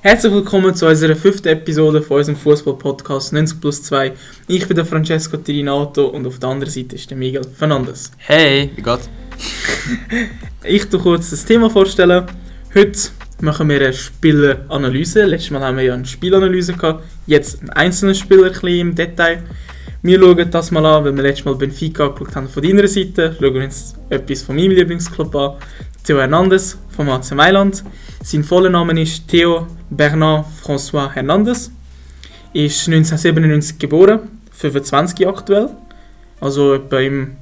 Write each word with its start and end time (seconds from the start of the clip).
Herzlich 0.00 0.32
willkommen 0.32 0.76
zu 0.76 0.86
unserer 0.86 1.16
fünften 1.16 1.48
Episode 1.48 2.00
von 2.00 2.18
unserem 2.18 2.38
Fußball-Podcast 2.38 3.32
90 3.32 3.60
plus 3.60 3.82
2. 3.82 4.12
Ich 4.46 4.68
bin 4.68 4.76
der 4.76 4.84
Francesco 4.84 5.36
Tirinato 5.36 6.06
und 6.06 6.24
auf 6.24 6.38
der 6.38 6.50
anderen 6.50 6.72
Seite 6.72 6.94
ist 6.94 7.10
der 7.10 7.16
Miguel 7.16 7.42
Fernandes. 7.42 8.12
Hey, 8.18 8.70
wie 8.76 8.82
geht's? 8.82 9.10
Ich 10.62 10.84
tu 10.88 11.00
kurz 11.00 11.30
das 11.30 11.44
Thema 11.44 11.68
vorstellen. 11.68 12.26
Heute 12.76 12.98
machen 13.40 13.68
wir 13.68 13.80
eine 13.80 13.92
Spieleranalyse. 13.92 15.24
Letztes 15.24 15.50
Mal 15.50 15.62
haben 15.62 15.76
wir 15.76 15.84
ja 15.84 15.94
eine 15.94 16.06
Spielanalyse 16.06 16.74
gehabt, 16.74 17.02
jetzt 17.26 17.60
einen 17.60 17.70
einzelnen 17.70 18.14
Spieler 18.14 18.46
ein 18.46 18.52
bisschen 18.52 18.68
im 18.68 18.94
Detail. 18.94 19.42
Wir 20.02 20.20
schauen 20.20 20.48
das 20.48 20.70
mal 20.70 20.86
an, 20.86 21.04
weil 21.06 21.16
wir 21.16 21.24
letztes 21.24 21.44
Mal 21.44 21.56
Benfica 21.56 22.06
angeschaut 22.06 22.36
haben 22.36 22.48
von 22.48 22.62
deiner 22.62 22.86
Seite. 22.86 23.34
Schauen 23.36 23.54
wir 23.54 23.64
uns 23.64 23.96
etwas 24.10 24.42
von 24.42 24.54
meinem 24.54 24.70
Lieblingsclub 24.70 25.34
an. 25.34 25.54
Theo 26.04 26.18
Hernandez 26.18 26.78
vom 26.98 27.08
AC 27.10 27.30
Mailand. 27.30 27.84
Sein 28.24 28.42
voller 28.42 28.70
Name 28.70 29.00
ist 29.00 29.28
Theo 29.28 29.68
Bernard 29.88 30.46
François 30.60 31.08
Hernandez. 31.12 31.70
Ist 32.52 32.88
1997 32.88 33.78
geboren, 33.78 34.18
25 34.50 35.28
aktuell. 35.28 35.68
Also 36.40 36.74
etwa 36.74 36.98
im, 36.98 37.36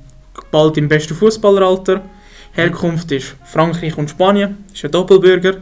bald 0.51 0.77
im 0.77 0.89
besten 0.89 1.15
Fußballeralter. 1.15 2.03
Herkunft 2.53 3.11
ist 3.13 3.35
Frankreich 3.47 3.97
und 3.97 4.11
Spanien. 4.11 4.63
Ist 4.75 4.85
ein 4.85 4.91
Doppelbürger. 4.91 5.55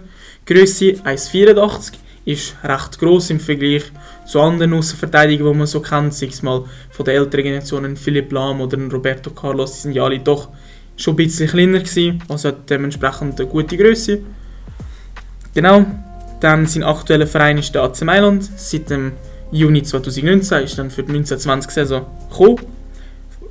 Größe 0.44 0.94
1,84. 1.04 1.92
Ist 2.24 2.56
recht 2.64 2.98
groß 2.98 3.30
im 3.30 3.38
Vergleich 3.38 3.84
zu 4.26 4.40
anderen 4.40 4.74
Außenverteidigern, 4.74 5.52
die 5.52 5.58
man 5.58 5.68
so 5.68 5.78
kennt. 5.78 6.14
Sei 6.14 6.26
es 6.26 6.42
mal 6.42 6.64
von 6.90 7.04
der 7.04 7.14
älteren 7.14 7.44
Generation, 7.44 7.96
Philipp 7.96 8.32
Lahm 8.32 8.60
oder 8.60 8.76
Roberto 8.90 9.30
Carlos. 9.30 9.74
Die 9.74 9.80
sind 9.82 9.92
ja 9.92 10.02
alle 10.02 10.18
doch 10.18 10.48
schon 10.96 11.14
ein 11.14 11.16
bisschen 11.16 11.48
kleiner 11.48 11.80
gewesen. 11.80 12.22
Also 12.28 12.48
hat 12.48 12.68
dementsprechend 12.70 13.40
eine 13.40 13.48
gute 13.48 13.76
Größe. 13.76 14.20
Genau. 15.54 15.86
Dann 16.40 16.66
sein 16.66 16.82
aktueller 16.82 17.26
Verein 17.26 17.58
ist 17.58 17.74
der 17.74 17.82
AC 17.82 18.02
Mailand. 18.02 18.48
Seit 18.56 18.90
dem 18.90 19.12
Juni 19.50 19.82
2019 19.82 20.64
ist 20.64 20.78
dann 20.78 20.90
für 20.90 21.02
die 21.02 21.12
1920-Saison 21.12 22.06
gekommen. 22.30 22.58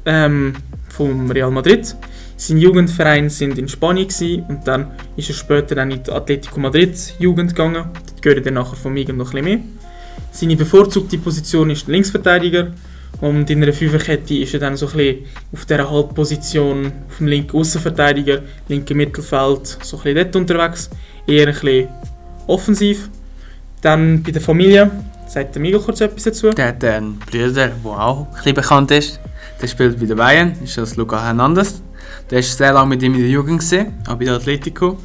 Ähm, 0.05 0.53
vom 0.89 1.31
Real 1.31 1.49
Madrid. 1.49 1.95
Sein 2.36 2.58
Jugendverein 2.58 3.30
sind 3.30 3.58
in 3.58 3.67
Spanien 3.67 4.08
gewesen, 4.08 4.44
und 4.47 4.67
dann 4.67 4.91
ist 5.16 5.30
er 5.30 5.36
später 5.36 5.75
dann 5.75 5.91
in 5.91 6.03
die 6.03 6.11
Atletico 6.11 6.59
Madrid 6.59 6.95
Jugend 7.19 7.55
gegangen. 7.55 7.86
Dort 7.94 8.21
gehört 8.21 8.45
er 8.45 8.52
nachher 8.52 8.75
von 8.75 8.94
mir 8.94 9.11
noch 9.14 9.33
ein 9.33 9.44
bisschen 9.44 9.45
mehr. 9.45 9.59
Seine 10.31 10.55
bevorzugte 10.55 11.17
Position 11.17 11.69
ist 11.69 11.88
Linksverteidiger 11.88 12.73
und 13.22 13.50
in 13.50 13.64
einer 13.64 13.73
Fünferkette 13.73 14.36
ist 14.36 14.53
er 14.53 14.59
dann 14.59 14.75
so 14.75 14.88
ein 14.88 14.97
bisschen 14.97 15.25
auf 15.53 15.66
dieser 15.66 15.89
Halbposition 15.89 16.92
auf 17.08 17.17
dem 17.17 17.28
linken 17.28 17.58
Außenverteidiger, 17.58 18.42
linken 18.67 18.97
Mittelfeld, 18.97 19.66
so 19.81 19.97
ein 19.97 20.03
bisschen 20.03 20.16
dort 20.16 20.36
unterwegs. 20.36 20.89
Eher 21.25 21.47
ein 21.47 21.53
bisschen 21.53 21.88
offensiv. 22.47 23.09
Dann 23.81 24.23
bei 24.23 24.31
der 24.31 24.42
Familie, 24.42 24.92
sagt 25.28 25.55
der 25.55 25.61
Miguel 25.61 25.80
kurz 25.80 26.02
etwas 26.02 26.23
dazu? 26.23 26.50
Der 26.52 26.70
hat 26.70 26.83
einen 26.83 27.20
Bruder, 27.20 27.70
der 27.70 27.72
auch 27.86 28.28
ein 28.28 28.33
bisschen 28.33 28.53
bekannt 28.55 28.92
ist. 28.92 29.20
Der 29.61 29.67
spielt 29.67 30.00
bei 30.00 30.05
den 30.05 30.17
Bayern, 30.17 30.53
ist 30.64 30.77
das 30.77 30.95
Luca 30.95 31.23
Hernandez. 31.23 31.81
Der 32.30 32.39
ist 32.39 32.58
sehr 32.58 32.73
lange 32.73 32.89
mit 32.89 33.03
ihm 33.03 33.14
in 33.14 33.22
der 33.22 33.30
Jugend 33.30 33.59
gesehen, 33.59 33.94
auch 34.08 34.16
bei 34.16 34.25
der 34.25 34.36
Atletico. 34.36 34.98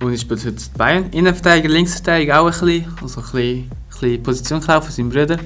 Und 0.00 0.12
er 0.12 0.18
spielt 0.18 0.44
heute 0.44 0.56
bei 0.76 0.84
Bayern. 0.84 1.10
Innenverteidiger, 1.12 1.68
Linksverteidiger 1.68 2.40
auch 2.40 2.46
ein 2.46 2.50
bisschen, 2.50 2.86
also 3.00 3.20
ein 3.20 3.26
bisschen, 3.26 3.58
ein 3.58 3.70
bisschen 3.90 4.22
Position 4.22 4.60
gelaufen, 4.60 4.90
sein 4.90 5.08
Bruder. 5.08 5.38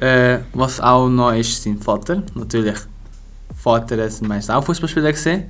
Äh, 0.00 0.38
was 0.54 0.80
auch 0.80 1.08
noch 1.08 1.32
ist, 1.32 1.62
sein 1.62 1.78
Vater. 1.78 2.22
Natürlich, 2.34 2.78
Vater 3.54 4.08
sind 4.08 4.28
meistens 4.28 4.54
auch 4.54 4.64
Fußballspieler 4.64 5.12
gesehen. 5.12 5.44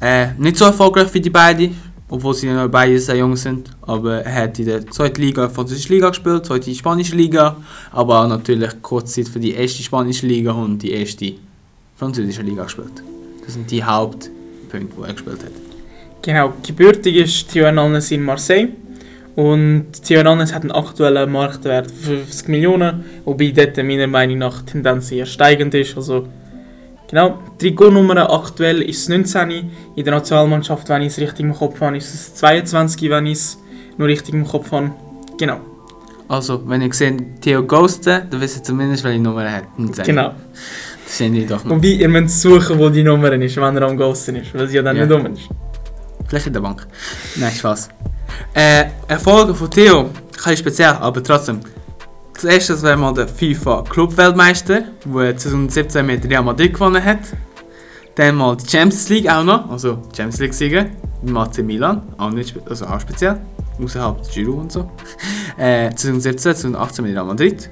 Äh, 0.00 0.32
nicht 0.36 0.56
so 0.56 0.64
erfolgreich 0.64 1.14
wie 1.14 1.20
die 1.20 1.30
beiden, 1.30 1.76
obwohl 2.08 2.34
sie 2.34 2.48
noch 2.48 2.68
beide 2.68 2.98
sehr 2.98 3.16
jung 3.16 3.36
sind. 3.36 3.70
Aber 3.82 4.24
er 4.24 4.42
hat 4.42 4.58
in 4.58 4.66
der 4.66 4.86
zweiten 4.88 5.22
Liga, 5.22 5.48
französische 5.48 5.92
Liga 5.92 6.08
gespielt, 6.08 6.46
zweite 6.46 6.74
spanische 6.74 7.14
Liga, 7.14 7.56
aber 7.92 8.24
auch 8.24 8.28
natürlich 8.28 8.82
kurz 8.82 9.14
Zeit 9.14 9.28
für 9.28 9.38
die 9.38 9.52
erste 9.52 9.82
spanische 9.82 10.26
Liga 10.26 10.50
und 10.50 10.82
die 10.82 10.90
erste 10.90 11.34
französische 11.96 12.42
Liga 12.42 12.64
gespielt. 12.64 13.02
Das 13.44 13.54
sind 13.54 13.70
die 13.70 13.84
Hauptpunkte, 13.84 14.88
die 14.96 15.02
er 15.02 15.12
gespielt 15.12 15.44
hat. 15.44 15.52
Genau, 16.22 16.52
gebürtig 16.66 17.14
ist 17.14 17.48
Theo 17.52 17.66
Hernandez 17.66 18.10
in 18.10 18.24
Marseille. 18.24 18.70
Und 19.38 19.92
Theo 20.02 20.16
Hernandez 20.16 20.52
hat 20.52 20.62
einen 20.62 20.72
aktuellen 20.72 21.30
Marktwert 21.30 21.88
von 21.88 22.16
50 22.16 22.48
Millionen, 22.48 23.04
wobei 23.24 23.52
dort 23.54 23.76
meiner 23.76 24.08
Meinung 24.08 24.38
nach 24.38 24.62
die 24.62 24.72
Tendenz 24.72 25.12
eher 25.12 25.26
steigend 25.26 25.72
ist. 25.74 25.96
Also, 25.96 26.26
genau, 27.08 27.38
Trikotnummer 27.56 28.28
aktuell 28.32 28.82
ist 28.82 29.02
es 29.02 29.08
19. 29.08 29.70
In 29.94 30.04
der 30.04 30.14
Nationalmannschaft, 30.14 30.88
wenn 30.88 31.02
ich 31.02 31.12
es 31.12 31.18
richtig 31.18 31.46
im 31.46 31.54
Kopf 31.54 31.80
habe, 31.80 31.96
ist 31.96 32.12
es 32.12 32.34
22, 32.34 33.08
wenn 33.10 33.26
ich 33.26 33.34
es 33.38 33.58
nur 33.96 34.08
richtig 34.08 34.34
im 34.34 34.44
Kopf 34.44 34.72
habe. 34.72 34.90
Genau, 35.38 35.60
Also, 36.26 36.60
wenn 36.68 36.82
ihr 36.82 36.92
seht, 36.92 37.40
Theo 37.40 37.62
Ghosten, 37.62 38.22
dann 38.28 38.40
wisst 38.40 38.56
ihr 38.56 38.62
zumindest, 38.64 39.04
welche 39.04 39.20
Nummer 39.20 39.44
er 39.44 39.52
hat. 39.58 39.64
Genau. 40.04 40.32
Das 41.04 41.16
sind 41.16 41.34
die 41.34 41.46
doch 41.46 41.62
noch. 41.64 41.76
Wobei, 41.76 41.86
ihr 41.90 42.08
müsst 42.08 42.40
suchen, 42.42 42.76
wo 42.76 42.88
die 42.88 43.04
Nummer 43.04 43.30
ist, 43.34 43.56
wenn 43.56 43.76
er 43.76 43.82
am 43.82 43.96
Ghosten 43.96 44.34
ist, 44.34 44.52
weil 44.52 44.66
sie 44.66 44.78
ja 44.78 44.82
dann 44.82 44.96
Ja. 44.96 45.06
nicht 45.06 45.14
rum 45.16 45.26
ist. 45.32 45.48
Vielleicht 46.26 46.48
in 46.48 46.52
der 46.54 46.60
Bank. 46.60 46.88
Nein, 47.36 47.52
Spaß. 47.52 47.88
Äh, 48.54 48.86
Erfolge 49.06 49.54
von 49.54 49.70
Theo, 49.70 50.00
ein 50.00 50.12
bisschen 50.32 50.56
speziell, 50.56 50.90
aber 50.90 51.22
trotzdem. 51.22 51.60
Das 52.34 52.44
erste 52.44 52.74
das 52.74 52.82
wäre 52.82 52.96
mal 52.96 53.12
der 53.14 53.26
FIFA 53.26 53.82
Club-Weltmeister, 53.88 54.82
der 55.04 55.36
2017 55.36 56.06
mit 56.06 56.24
Real 56.28 56.42
Madrid 56.42 56.72
gewonnen 56.72 57.04
hat. 57.04 57.18
Dann 58.14 58.36
mal 58.36 58.56
die 58.56 58.68
Champions 58.68 59.08
League 59.08 59.28
auch 59.28 59.42
noch, 59.42 59.68
also 59.70 60.02
Champions 60.16 60.38
League-Sieger 60.38 60.86
mit 61.22 61.36
AC 61.36 61.58
Milan, 61.58 62.02
auch, 62.16 62.30
nicht, 62.30 62.54
also 62.68 62.86
auch 62.86 63.00
speziell, 63.00 63.40
außerhalb 63.82 64.18
des 64.18 64.30
Giro 64.30 64.52
und 64.52 64.72
so. 64.72 64.90
Äh, 65.56 65.90
2017, 65.90 66.54
2018 66.54 67.04
mit 67.04 67.14
Real 67.14 67.24
Madrid, 67.24 67.68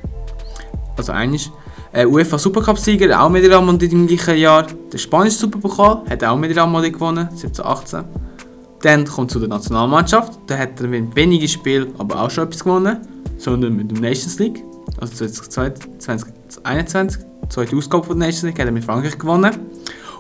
also 0.97 1.13
eigentlich. 1.13 1.53
Äh, 1.93 2.05
UEFA 2.05 2.37
Supercup-Sieger, 2.37 3.23
auch 3.23 3.29
mit 3.29 3.45
Real 3.45 3.63
Madrid 3.63 3.93
im 3.93 4.09
gleichen 4.09 4.37
Jahr. 4.37 4.67
Der 4.93 4.99
spanische 4.99 5.39
Superpokal 5.39 6.03
hat 6.11 6.25
auch 6.25 6.37
mit 6.37 6.55
Real 6.57 6.67
Madrid 6.67 6.95
gewonnen, 6.95 7.29
17, 7.33 7.65
18. 7.65 8.05
Dann 8.87 9.05
kommt 9.05 9.33
zu 9.33 9.41
der 9.41 9.49
Nationalmannschaft. 9.49 10.39
Da 10.47 10.57
hat 10.57 10.81
er 10.81 10.87
mit 10.87 11.17
wenigen 11.17 11.49
Spielen 11.49 11.93
aber 11.99 12.23
auch 12.23 12.31
schon 12.31 12.45
etwas 12.45 12.63
gewonnen. 12.63 12.99
Sondern 13.37 13.75
mit 13.75 13.91
dem 13.91 13.99
Nations 13.99 14.39
League. 14.39 14.63
Also 15.01 15.27
2020, 15.27 15.99
2021, 15.99 17.21
die 17.43 17.49
zweite 17.49 17.77
Ausgabe 17.77 18.07
der 18.07 18.15
Nations 18.15 18.45
League, 18.45 18.61
hat 18.61 18.67
er 18.67 18.71
mit 18.71 18.85
Frankreich 18.85 19.19
gewonnen. 19.19 19.57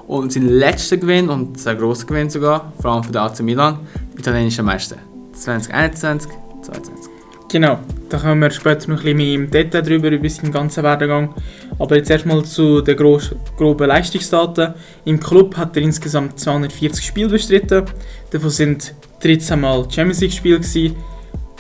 Und 0.08 0.32
sein 0.32 0.48
letzter 0.48 0.96
Gewinn, 0.96 1.28
und 1.28 1.60
sehr 1.60 1.76
grosser 1.76 2.06
Gewinn 2.06 2.28
sogar, 2.28 2.72
vor 2.80 2.90
allem 2.90 3.04
für 3.04 3.12
den 3.12 3.22
AC 3.22 3.38
Milan, 3.40 3.78
italienischer 4.18 4.64
Meister. 4.64 4.96
2021, 5.32 6.28
2022. 6.62 7.05
Genau, 7.48 7.78
da 8.08 8.18
kommen 8.18 8.40
wir 8.40 8.50
später 8.50 8.90
noch 8.90 8.98
ein 8.98 9.02
bisschen 9.04 9.16
mehr 9.16 9.34
im 9.34 9.50
Detail 9.50 9.82
drüber, 9.82 10.08
über 10.08 10.28
seinen 10.28 10.50
ganzen 10.50 10.82
Werdegang. 10.82 11.32
Aber 11.78 11.96
jetzt 11.96 12.10
erstmal 12.10 12.44
zu 12.44 12.80
den 12.80 12.96
groben 12.96 13.86
Leistungsdaten. 13.86 14.74
Im 15.04 15.20
Club 15.20 15.56
hat 15.56 15.76
er 15.76 15.82
insgesamt 15.82 16.40
240 16.40 17.06
Spiele 17.06 17.28
bestritten. 17.28 17.84
Davon 18.30 18.50
sind 18.50 18.94
13 19.22 19.60
Mal 19.60 19.82
Champions 19.84 20.20
League 20.20 20.32
Spiele 20.32 20.58
gewesen. 20.58 20.96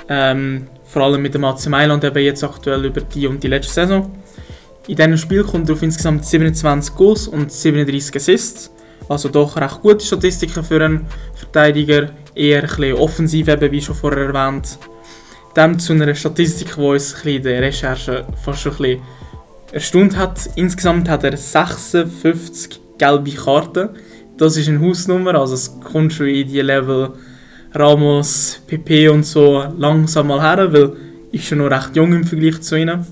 Ähm, 0.08 0.66
vor 0.84 1.02
allem 1.02 1.22
mit 1.22 1.34
dem 1.34 1.44
AC 1.44 1.66
Mailand 1.66 2.02
eben 2.02 2.24
jetzt 2.24 2.42
aktuell 2.42 2.84
über 2.84 3.00
die 3.00 3.28
und 3.28 3.42
die 3.42 3.48
letzte 3.48 3.74
Saison. 3.74 4.10
In 4.88 4.96
diesem 4.96 5.16
Spiel 5.16 5.44
kommt 5.44 5.68
er 5.68 5.74
auf 5.74 5.82
insgesamt 5.82 6.24
27 6.24 6.94
Goals 6.96 7.28
und 7.28 7.52
37 7.52 8.16
Assists. 8.16 8.72
Also 9.08 9.28
doch 9.28 9.56
recht 9.56 9.82
gute 9.82 10.04
Statistiken 10.04 10.64
für 10.64 10.84
einen 10.84 11.06
Verteidiger. 11.34 12.10
Eher 12.34 12.62
ein 12.62 12.68
bisschen 12.68 12.94
offensiv, 12.94 13.46
eben, 13.46 13.70
wie 13.70 13.80
schon 13.80 13.94
vorher 13.94 14.26
erwähnt. 14.26 14.78
Dann 15.56 15.78
zu 15.78 15.94
einer 15.94 16.14
Statistik, 16.14 16.74
die 16.76 16.82
uns 16.82 17.14
ein 17.14 17.22
bisschen 17.22 17.36
in 17.36 17.42
der 17.42 17.62
Recherche 17.62 18.26
fast 18.44 18.60
schon 18.60 18.72
ein 18.72 18.78
bisschen 18.78 19.00
erstaunt 19.72 20.14
hat. 20.18 20.50
Insgesamt 20.54 21.08
hat 21.08 21.24
er 21.24 21.34
56 21.34 22.78
gelbe 22.98 23.30
Karten. 23.30 23.88
Das 24.36 24.58
ist 24.58 24.68
eine 24.68 24.86
Hausnummer, 24.86 25.34
also 25.34 25.54
es 25.54 25.80
kommt 25.80 26.12
schon 26.12 26.26
in 26.26 26.46
die 26.46 26.60
Level 26.60 27.14
Ramos, 27.72 28.60
PP 28.66 29.08
und 29.08 29.24
so 29.24 29.64
langsam 29.78 30.26
mal 30.26 30.42
her, 30.42 30.70
weil 30.74 30.92
ist 31.32 31.46
schon 31.46 31.56
noch 31.56 31.70
recht 31.70 31.96
jung 31.96 32.12
im 32.12 32.24
Vergleich 32.24 32.60
zu 32.60 32.76
ihnen. 32.76 33.06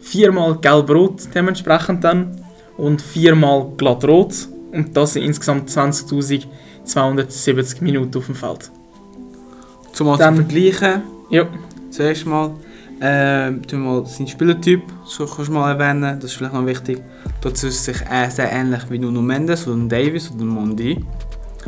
Viermal 0.00 0.56
gelb-rot 0.56 1.28
dementsprechend 1.34 2.02
dann 2.02 2.40
und 2.78 3.02
viermal 3.02 3.66
glatt-rot 3.76 4.48
und 4.72 4.96
das 4.96 5.12
sind 5.12 5.24
insgesamt 5.24 5.68
20.270 5.68 7.82
Minuten 7.82 8.16
auf 8.16 8.24
dem 8.24 8.34
Feld. 8.34 8.70
Zum 9.92 10.16
Vergleichen, 10.16 11.02
Ja, 11.30 11.46
zuerst 11.94 12.26
mal, 12.26 12.48
tun 12.48 13.62
wir 13.70 13.78
mal 13.78 14.06
seinen 14.06 14.28
Spielertyp, 14.28 14.82
so 15.04 15.26
kannst 15.26 15.48
du 15.48 15.52
mal 15.52 15.72
erwähnen, 15.72 16.18
das 16.18 16.30
ist 16.30 16.36
vielleicht 16.36 16.54
noch 16.54 16.66
wichtig. 16.66 17.02
Dazu 17.40 17.68
ist 17.68 17.84
sich 17.84 18.00
er 18.10 18.30
sehr 18.30 18.50
ähnlich 18.50 18.82
wie 18.90 18.98
Nuno 18.98 19.22
Mendes 19.22 19.66
oder 19.68 19.86
Davis 19.86 20.30
oder 20.30 20.44
Mondi. 20.44 21.04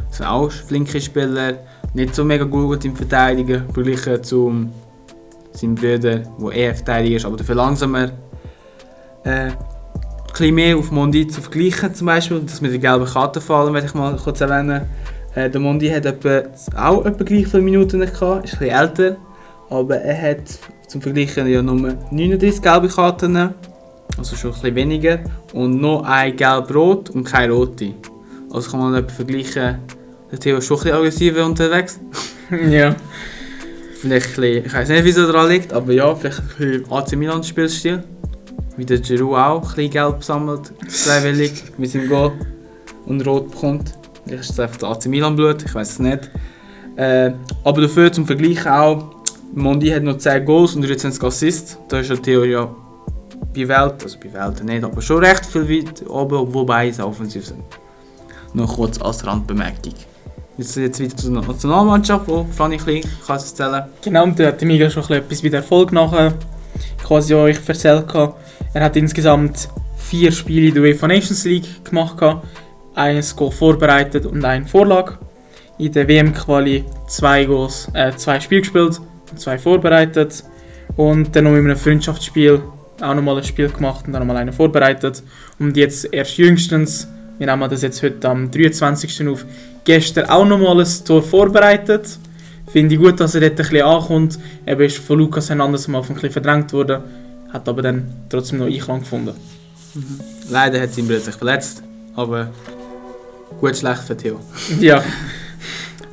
Das 0.09 0.19
sind 0.19 0.27
auch 0.27 0.51
flinke 0.51 1.01
Spieler, 1.01 1.59
nicht 1.95 2.15
so 2.15 2.25
mega 2.25 2.45
gut 2.45 2.85
im 2.85 2.97
Verteidigen, 2.97 3.65
verglichen 3.73 4.23
zu 4.23 4.67
seinem 5.53 5.75
Bruder, 5.75 5.99
der 6.19 6.53
eher 6.53 6.75
Verteidiger 6.75 7.17
ist, 7.17 7.25
aber 7.25 7.37
dafür 7.37 7.55
langsamer. 7.55 8.11
Äh, 9.25 9.51
bisschen 10.31 10.55
mehr 10.55 10.77
auf 10.77 10.91
Mondi 10.91 11.27
zu 11.27 11.41
vergleichen, 11.41 11.95
zum 11.95 12.07
Beispiel, 12.07 12.41
das 12.41 12.61
mit 12.61 12.73
der 12.73 12.79
gelben 12.79 13.07
Karte 13.07 13.41
fallen, 13.41 13.73
werde 13.73 13.87
ich 13.87 13.95
mal 13.95 14.17
kurz 14.17 14.41
erwähnen. 14.41 14.83
Äh, 15.35 15.49
der 15.49 15.61
Mondi 15.61 15.89
hat 15.89 16.05
etwa, 16.05 16.43
auch 16.77 17.07
etwa 17.07 17.25
gleich 17.25 17.47
viele 17.47 17.63
Minuten 17.63 18.01
gehabt, 18.01 18.45
ist 18.45 18.55
ein 18.55 18.59
bisschen 18.59 18.69
älter 18.69 19.17
aber 19.71 19.97
er 19.97 20.31
hat 20.31 20.59
zum 20.89 21.03
Vergleichen 21.03 21.47
ja 21.49 21.63
nur 21.63 21.95
39 22.11 22.63
gelbe 22.63 22.89
Karten, 22.89 23.37
also 24.17 24.37
schon 24.37 24.51
ein 24.51 24.55
bisschen 24.55 24.75
weniger, 24.75 25.19
und 25.53 25.81
nur 25.81 26.07
ein 26.07 26.37
gelb-rot 26.37 27.11
und 27.11 27.25
keine 27.25 27.53
rote. 27.53 27.95
Also 28.53 28.71
kann 28.71 28.81
man 28.81 28.95
etwa 28.95 29.13
vergleichen, 29.13 29.79
der 30.31 30.39
Theo 30.39 30.59
ist 30.59 30.67
schon 30.67 30.79
ein 30.79 30.83
bisschen 30.83 30.97
aggressiver 30.97 31.45
unterwegs. 31.45 32.01
ja. 32.71 32.95
Vielleicht 34.01 34.27
ein 34.27 34.35
bisschen, 34.35 34.67
ich 34.67 34.75
weiß 34.75 34.89
nicht, 34.89 35.05
wieso 35.05 35.27
daran 35.27 35.49
liegt, 35.49 35.73
aber 35.73 35.93
ja, 35.93 36.15
vielleicht 36.15 36.41
ein 36.41 36.47
bisschen 36.59 36.93
AC 36.93 37.17
Milan 37.17 37.43
Spielstil. 37.43 38.05
Wie 38.77 38.85
der 38.85 38.99
Giroud 38.99 39.37
auch 39.37 39.63
ein 39.71 39.77
bisschen 39.77 39.91
gelb 39.91 40.23
sammelt, 40.23 40.73
freiwillig, 40.89 41.65
mit 41.79 41.91
seinem 41.91 42.09
Goal 42.09 42.33
und 43.07 43.27
rot 43.27 43.51
bekommt. 43.51 43.93
Vielleicht 44.25 44.43
ist 44.43 44.51
es 44.51 44.61
einfach 44.61 44.77
das 44.77 44.99
AC 44.99 45.07
Milan 45.07 45.35
Blut, 45.35 45.65
ich 45.65 45.75
weiß 45.75 45.91
es 45.91 45.99
nicht. 45.99 46.31
Äh, 46.97 47.33
aber 47.65 47.83
dafür 47.83 48.13
zum 48.13 48.27
Vergleich 48.27 48.67
auch, 48.67 49.16
Mondi 49.55 49.91
hat 49.91 50.03
noch 50.03 50.19
10 50.19 50.45
Goals 50.45 50.77
und 50.77 50.83
23 50.83 51.23
Assists. 51.23 51.79
Da 51.89 52.01
ist 52.01 52.23
Theo 52.23 52.45
ja 52.45 52.69
bei 53.55 53.69
Welt, 53.69 54.03
also 54.03 54.19
bei 54.23 54.33
Welt 54.33 54.65
nicht, 54.65 54.85
aber 54.85 55.01
schon 55.01 55.25
recht 55.25 55.47
viel 55.47 55.69
weit 55.69 56.09
oben, 56.09 56.53
wobei 56.53 56.91
sie 56.91 57.05
offensiv 57.05 57.47
sind. 57.47 57.65
Noch 58.53 58.75
kurz 58.77 59.01
als 59.01 59.27
Randbemerkung. 59.27 59.95
Jetzt, 60.59 60.77
jetzt 60.77 61.01
wieder 61.01 61.17
zur 61.17 61.33
Nationalmannschaft, 61.33 62.29
wo 62.29 62.47
Franny 62.51 62.79
ein 62.79 62.85
bisschen 62.85 63.11
kann 63.27 63.37
erzählen 63.37 63.85
Genau, 64.03 64.25
und 64.25 64.39
da 64.39 64.47
hat 64.47 64.63
Miguel 64.63 64.91
schon 64.91 65.03
etwas 65.11 65.43
bei 65.43 65.49
der 65.49 65.61
Erfolg 65.61 65.93
nachher 65.93 66.33
quasi 67.03 67.35
euch 67.35 67.59
erzählt. 67.67 68.07
Er 68.73 68.85
hat 68.85 68.97
insgesamt 68.97 69.69
vier 69.97 70.33
Spiele 70.33 70.69
in 70.69 70.75
der 70.75 70.83
UEFA 70.83 71.09
Nations 71.09 71.45
League 71.45 71.85
gemacht, 71.85 72.17
eines 72.95 73.37
Goal 73.37 73.51
vorbereitet 73.51 74.25
und 74.25 74.45
ein 74.45 74.67
Vorlag. 74.67 75.19
In 75.79 75.93
der 75.93 76.09
WM-Quali 76.09 76.85
zwei, 77.07 77.45
Goals, 77.45 77.89
äh, 77.93 78.13
zwei 78.17 78.41
Spiele 78.41 78.63
gespielt 78.63 79.01
zwei 79.35 79.59
vorbereitet. 79.59 80.45
Und 80.97 81.35
dann 81.35 81.45
noch 81.45 81.53
in 81.53 81.65
einem 81.65 81.77
Freundschaftsspiel 81.77 82.63
auch 83.01 83.15
nochmal 83.15 83.37
ein 83.39 83.45
Spiel 83.45 83.69
gemacht 83.69 84.07
und 84.07 84.13
dann 84.13 84.23
nochmal 84.23 84.37
eine 84.39 84.53
vorbereitet. 84.53 85.23
Und 85.59 85.77
jetzt 85.77 86.13
erst 86.13 86.39
jüngstens, 86.39 87.09
wir 87.39 87.47
nehmen 87.47 87.69
das 87.69 87.83
jetzt 87.83 88.03
heute 88.03 88.29
am 88.29 88.51
23. 88.51 89.29
auf, 89.29 89.45
gestern 89.85 90.29
auch 90.29 90.47
nochmal 90.47 90.81
ein 90.81 91.05
Tor 91.05 91.23
vorbereitet. 91.23 92.19
Finde 92.69 92.95
ich 92.95 93.01
gut, 93.01 93.21
dass 93.21 93.35
er 93.35 93.43
dort 93.43 93.53
ein 93.53 93.57
bisschen 93.57 93.83
ankommt. 93.83 94.39
Er 94.65 94.79
ist 94.81 94.99
von 94.99 95.19
Lukas 95.19 95.49
Hernandez 95.49 95.87
Anfang 95.87 96.03
ein 96.03 96.15
bisschen 96.15 96.31
verdrängt 96.31 96.73
worden, 96.73 97.03
hat 97.53 97.69
aber 97.69 97.83
dann 97.83 98.11
trotzdem 98.29 98.59
noch 98.59 98.67
Einklang 98.67 99.01
gefunden. 99.01 99.35
Leider 100.51 100.81
hat 100.81 100.95
Bruder 100.95 101.21
sich 101.21 101.35
verletzt, 101.35 101.83
aber 102.15 102.51
gut 103.61 103.77
schlecht 103.77 104.03
für 104.03 104.17
Theo. 104.17 104.41
Ja, 104.81 105.03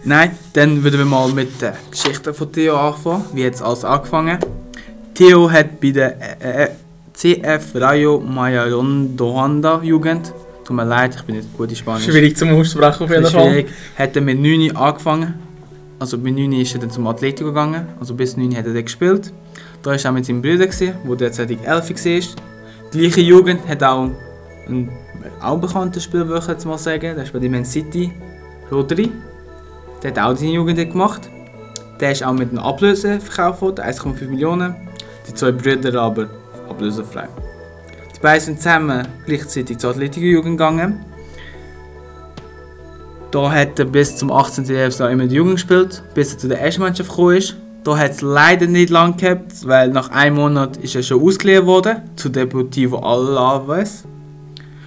Nein, 0.05 0.31
dann 0.51 0.83
würden 0.83 0.99
wir 0.99 1.05
mal 1.05 1.31
mit 1.31 1.61
der 1.61 1.77
Geschichte 1.89 2.33
von 2.33 2.51
Theo 2.51 2.75
anfangen. 2.75 3.23
Wie 3.33 3.45
hat 3.45 3.53
es 3.53 3.61
alles 3.61 3.85
angefangen? 3.85 4.37
Theo 5.13 5.49
hat 5.49 5.79
bei 5.79 5.91
der 5.91 6.41
äh, 6.41 6.63
äh, 6.63 6.69
CF 7.13 7.75
Rayo 7.75 8.19
Mayalondohanda 8.19 9.81
Jugend, 9.81 10.33
tut 10.65 10.75
mir 10.75 10.83
leid, 10.83 11.15
ich 11.15 11.21
bin 11.23 11.37
nicht 11.37 11.55
gut 11.55 11.69
in 11.69 11.75
Spanisch. 11.75 12.03
schwierig 12.03 12.35
zum 12.35 12.49
Aussprechen 12.49 13.03
auf 13.03 13.09
jeden 13.09 13.25
Fall. 13.25 13.49
Schwierig. 13.49 13.67
Hat 13.97 14.15
er 14.15 14.21
mit 14.21 14.39
9 14.39 14.75
angefangen. 14.75 15.35
Also 15.99 16.17
mit 16.17 16.35
9 16.35 16.51
ist 16.53 16.73
er 16.73 16.81
dann 16.81 16.91
zum 16.91 17.07
Atletico 17.07 17.49
gegangen. 17.49 17.87
Also 17.99 18.13
bis 18.13 18.35
9 18.35 18.57
hat 18.57 18.65
er 18.65 18.73
dann 18.73 18.83
gespielt. 18.83 19.31
Da 19.83 19.91
war 19.91 19.97
er 20.03 20.11
mit 20.11 20.25
seinem 20.25 20.41
Bruder, 20.41 20.67
der 20.67 21.15
derzeitig 21.15 21.59
11 21.65 21.89
war. 21.89 22.43
Die 22.93 22.99
gleiche 22.99 23.21
Jugend 23.21 23.65
hat 23.67 23.83
auch 23.83 24.09
einen 24.67 24.89
auch 25.41 25.57
bekannten 25.59 26.01
Spieler, 26.01 26.27
würde 26.27 26.41
ich 26.41 26.47
jetzt 26.47 26.65
mal 26.65 26.77
sagen. 26.77 27.15
Der 27.15 27.23
ist 27.23 27.31
bei 27.31 27.39
der 27.39 27.49
Man 27.49 27.63
City, 27.63 28.11
Rodri. 28.71 29.09
Der 30.03 30.11
hat 30.11 30.19
auch 30.19 30.35
seine 30.35 30.51
Jugend 30.51 30.77
gemacht. 30.91 31.29
Der 31.99 32.11
ist 32.11 32.23
auch 32.23 32.33
mit 32.33 32.49
einem 32.49 32.59
Ablöse 32.59 33.19
verkauft 33.19 33.61
worden, 33.61 33.85
1,5 33.85 34.27
Millionen. 34.27 34.75
Die 35.27 35.33
zwei 35.33 35.51
Brüder 35.51 35.99
aber 36.01 36.27
ablösefrei. 36.69 37.27
Die 38.15 38.19
beiden 38.19 38.41
sind 38.45 38.57
zusammen 38.57 39.07
gleichzeitig 39.25 39.77
zur 39.77 39.91
Atletico-Jugend 39.91 40.57
gegangen. 40.57 41.05
Da 43.31 43.51
hat 43.51 43.79
er 43.79 43.85
bis 43.85 44.15
zum 44.17 44.31
18. 44.31 44.65
Lebensjahr 44.65 45.09
immer 45.09 45.25
die 45.25 45.35
Jugend 45.35 45.55
gespielt, 45.55 46.03
bis 46.13 46.33
er 46.33 46.37
zu 46.39 46.47
der 46.47 46.61
ersten 46.61 46.81
Mannschaft 46.81 47.09
gekommen 47.09 47.37
ist. 47.37 47.55
Da 47.83 47.97
hat 47.97 48.11
es 48.11 48.21
leider 48.21 48.67
nicht 48.67 48.89
lang 48.91 49.17
gehabt, 49.17 49.67
weil 49.67 49.89
nach 49.89 50.09
einem 50.11 50.35
Monat 50.37 50.77
ist 50.77 50.95
er 50.95 51.03
schon 51.03 51.21
ausgeliehen 51.21 51.65
worden 51.65 51.97
zu 52.15 52.29
Deportivo 52.29 52.97
Alaves. 52.99 54.03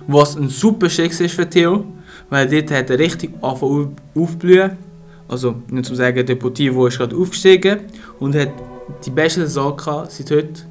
Was 0.07 0.37
ein 0.37 0.49
super 0.49 0.89
Schicksal 0.89 1.27
ist 1.27 1.35
für 1.35 1.49
Theo, 1.49 1.85
weil 2.31 2.47
dort 2.49 2.71
hat 2.71 2.89
er 2.91 2.99
richtig 2.99 3.33
angefangen 3.43 3.97
auf- 4.15 4.23
aufblühen. 4.23 4.79
Also 5.29 5.57
nicht 5.71 5.87
zu 5.87 5.95
sagen, 5.95 6.25
Deportivo 6.25 6.87
ist 6.87 6.99
gerade 6.99 7.17
aufgestiegen 7.17 7.81
und 8.21 8.35
hat 8.35 8.51
die 9.05 9.11
beste 9.11 9.41
Saison 9.41 9.77
gehabt 9.77 10.13
seit 10.13 10.31
heute, 10.31 10.63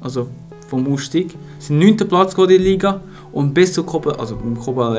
also 0.00 0.28
vom 0.68 0.92
Aufstieg. 0.92 1.34
Sind 1.58 1.78
9. 1.78 1.96
Platz 1.96 2.34
in 2.34 2.48
der 2.48 2.58
Liga 2.58 3.00
und 3.32 3.54
bis 3.54 3.72
zur 3.72 3.86
Copa, 3.86 4.12
also 4.12 4.36
im 4.42 4.58
Copa 4.58 4.96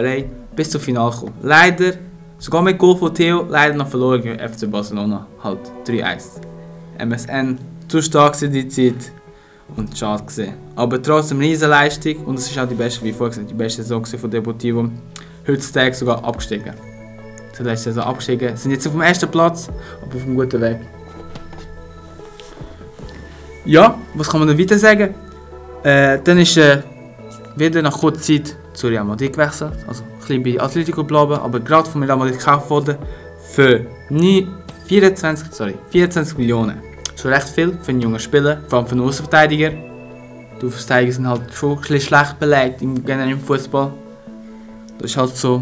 bis 0.56 0.70
zum 0.70 0.82
Finale 0.82 1.12
gekommen. 1.12 1.34
Leider, 1.42 1.94
sogar 2.38 2.62
mit 2.62 2.78
Goal 2.78 2.98
von 2.98 3.14
Theo, 3.14 3.46
leider 3.50 3.74
noch 3.76 3.88
verloren 3.88 4.22
gegen 4.22 4.40
FC 4.40 4.70
Barcelona, 4.70 5.26
halt 5.44 5.60
3-1. 5.86 6.42
MSN, 7.00 7.58
zu 7.88 8.02
stark 8.02 8.42
in 8.42 8.52
die 8.52 8.68
Zeit 8.68 9.12
und 9.76 9.98
schade 9.98 10.24
gesehen. 10.24 10.54
Aber 10.76 11.02
trotzdem 11.02 11.40
eine 11.40 11.48
riesen 11.48 11.70
Leistung 11.70 12.18
und 12.26 12.38
es 12.38 12.50
ist 12.50 12.58
auch 12.60 12.68
die 12.68 12.76
beste, 12.76 13.04
wie 13.04 13.12
vorher 13.12 13.30
gesagt, 13.30 13.50
die 13.50 13.56
beste 13.56 13.82
Saison 13.82 14.06
von 14.06 14.30
Deportivo. 14.30 14.90
Heutzutage 15.48 15.96
sogar 15.96 16.24
abgestiegen. 16.24 16.91
Zur 17.54 17.66
letzten 17.66 17.92
Saison 17.92 18.04
abgestiegen, 18.06 18.56
sind 18.56 18.72
jetzt 18.72 18.88
auf 18.88 18.94
dem 18.94 19.02
ersten 19.02 19.30
Platz, 19.30 19.70
aber 20.02 20.16
auf 20.16 20.24
einem 20.24 20.36
guten 20.36 20.62
Weg. 20.62 20.78
Ja, 23.66 23.98
was 24.16 24.30
kann 24.30 24.40
man 24.40 24.50
noch 24.50 24.58
weiter 24.58 24.78
sagen? 24.78 25.14
Äh, 25.84 26.20
dann 26.24 26.38
ist 26.40 26.58
er 26.58 26.84
wieder 27.56 27.82
nach 27.82 27.98
kurzer 28.00 28.22
Zeit 28.22 28.56
zu 28.74 28.88
Real 28.88 29.04
Madrid 29.04 29.34
gewechselt. 29.34 29.74
Also 29.88 30.04
ein 30.04 30.20
bisschen 30.20 30.44
bei 30.44 30.62
Atletico 30.62 31.04
geblieben, 31.04 31.40
aber 31.40 31.60
gerade 31.60 31.90
von 31.90 32.04
Real 32.04 32.18
Madrid 32.18 32.38
gekauft 32.38 32.70
worden 32.70 32.98
für 33.52 33.86
nie 34.10 34.48
24, 34.88 35.52
sorry, 35.52 35.76
24 35.90 36.38
Millionen. 36.38 36.82
Schon 37.16 37.32
recht 37.34 37.50
viel 37.50 37.78
für 37.82 37.92
einen 37.92 38.02
jungen 38.02 38.20
Spieler, 38.20 38.62
vor 38.68 38.80
allem 38.80 38.88
für 38.88 38.94
einen 38.94 39.02
Außenverteidiger. 39.02 39.70
Die 39.70 40.66
Außenverteidiger 40.66 41.14
sind 41.14 41.28
halt 41.28 41.54
schon 41.54 41.72
ein 41.72 41.82
bisschen 41.82 42.02
schlecht 42.02 42.40
belegt 42.40 42.82
im, 42.82 43.06
generell 43.06 43.32
im 43.32 43.40
Fußball. 43.40 43.92
Das 44.98 45.12
ist 45.12 45.18
halt 45.18 45.36
so, 45.36 45.62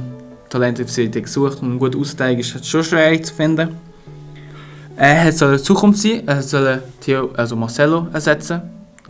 Talent 0.50 0.80
wird 0.80 1.14
gesucht 1.14 1.62
und 1.62 1.80
guter 1.80 1.98
Außenverteidiger 2.00 2.42
ist 2.42 2.54
halt 2.54 2.66
schon 2.66 2.84
schwer 2.84 3.22
zu 3.22 3.34
finden. 3.34 3.78
Er 4.96 5.32
soll 5.32 5.54
in 5.54 5.60
Zukunft 5.60 6.02
sein, 6.02 6.28
er 6.28 6.42
soll 6.42 6.84
Theo, 7.00 7.30
also 7.38 7.56
Marcelo 7.56 8.08
ersetzen. 8.12 8.62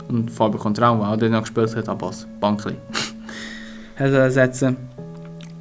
Und 0.08 0.30
Fabio 0.30 0.60
Contrao, 0.60 1.16
der 1.16 1.28
auch 1.28 1.32
noch 1.32 1.40
gespielt 1.42 1.74
hat, 1.74 1.88
aber 1.88 2.08
als 2.08 2.26
Bankli. 2.40 2.74
er 3.96 4.10
soll 4.10 4.20
ersetzen. 4.20 4.76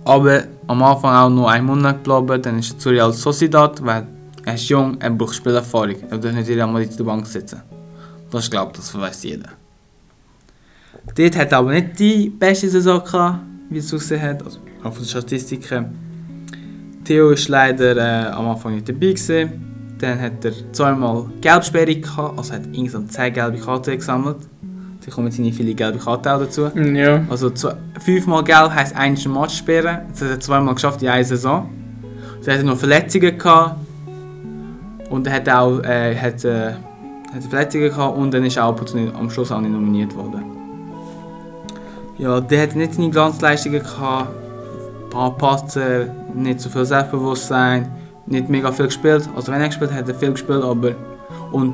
Aber 0.05 0.43
am 0.67 0.83
Anfang 0.83 1.15
auch 1.15 1.29
nur 1.29 1.49
einen 1.49 1.65
Monat 1.65 2.03
geblieben, 2.03 2.41
dann 2.41 2.59
ist 2.59 2.73
er 2.73 2.79
zu 2.79 2.89
Real 2.89 3.13
Sociedad, 3.13 3.83
weil 3.83 4.07
er 4.45 4.53
ist 4.55 4.69
jung, 4.69 4.97
er 4.99 5.09
braucht 5.11 5.35
Spielerfahrung. 5.35 5.95
Er 6.09 6.17
darf 6.17 6.33
nicht 6.33 6.49
Madrid 6.49 6.89
auf 6.89 6.95
der 6.95 7.03
Bank 7.03 7.27
sitzen. 7.27 7.61
Das 8.31 8.45
ich, 8.45 8.49
das 8.51 8.99
weiß 8.99 9.23
jeder. 9.23 9.49
Dort 11.15 11.37
hat 11.37 11.51
er 11.51 11.57
aber 11.57 11.71
nicht 11.71 11.97
die 11.99 12.29
beste 12.29 12.69
Saison 12.69 13.03
gehabt, 13.03 13.39
wie 13.69 13.79
es 13.79 13.93
ausgesehen 13.93 14.21
hat, 14.21 14.43
also 14.43 14.59
von 14.81 14.93
den 14.93 15.05
Statistiken. 15.05 15.85
Theo 17.03 17.31
ist 17.31 17.47
leider 17.47 17.97
äh, 17.97 18.31
am 18.31 18.47
Anfang 18.49 18.75
nicht 18.75 18.87
dabei 18.87 19.07
gewesen. 19.07 19.97
Dann 19.99 20.21
hat 20.21 20.45
er 20.45 20.53
zweimal 20.71 21.25
Gelbsperre 21.41 21.95
gehabt, 21.95 22.37
also 22.37 22.53
hat 22.53 22.61
insgesamt 22.71 23.11
10 23.11 23.33
gelbe 23.33 23.57
Karten 23.57 23.95
gesammelt. 23.95 24.37
Da 25.05 25.11
kommen 25.11 25.31
seine 25.31 25.51
viele 25.51 25.73
gelbe 25.73 25.97
Karten 25.97 26.27
auch 26.29 26.39
dazu. 26.39 26.67
Ja. 26.75 27.25
Also 27.29 27.49
zwei, 27.49 27.73
fünfmal 27.99 28.43
gelb 28.43 28.71
heisst 28.73 28.95
eine 28.95 29.17
Matchsperre. 29.27 30.03
Das 30.11 30.21
hat 30.21 30.29
er 30.29 30.39
zweimal 30.39 30.75
geschafft 30.75 31.01
in 31.01 31.09
einer 31.09 31.23
Saison. 31.23 31.69
Dann 32.45 32.53
hat 32.53 32.61
er 32.61 32.65
noch 32.65 32.77
Verletzungen 32.77 33.37
gehabt. 33.37 33.75
Und 35.09 35.27
er 35.27 35.33
hat 35.33 35.49
auch 35.49 35.79
äh, 35.79 36.15
hat, 36.15 36.45
äh, 36.45 36.73
hat 37.33 37.43
Verletzungen 37.49 37.89
gehabt 37.89 38.17
und 38.17 38.31
dann 38.31 38.45
ist 38.45 38.57
er 38.57 38.65
auch 38.65 38.79
am 39.15 39.29
Schluss 39.29 39.51
auch 39.51 39.59
nicht 39.59 39.71
nominiert 39.71 40.15
worden. 40.15 40.43
Ja, 42.19 42.39
der 42.39 42.63
hat 42.63 42.75
nicht 42.75 42.93
seine 42.93 43.09
Glanzleistungen 43.09 43.81
gehabt. 43.81 44.29
Ein 45.09 45.11
paar 45.11 45.37
Patzer, 45.37 46.05
nicht 46.35 46.61
so 46.61 46.69
viel 46.69 46.85
Selbstbewusstsein, 46.85 47.91
nicht 48.27 48.47
mega 48.47 48.71
viel 48.71 48.85
gespielt. 48.85 49.27
Also 49.35 49.51
wenn 49.51 49.59
er 49.59 49.67
gespielt 49.67 49.89
hat, 49.91 50.01
hat 50.01 50.07
er 50.07 50.13
viel 50.13 50.33
gespielt, 50.33 50.63
aber 50.63 50.91
und 51.51 51.73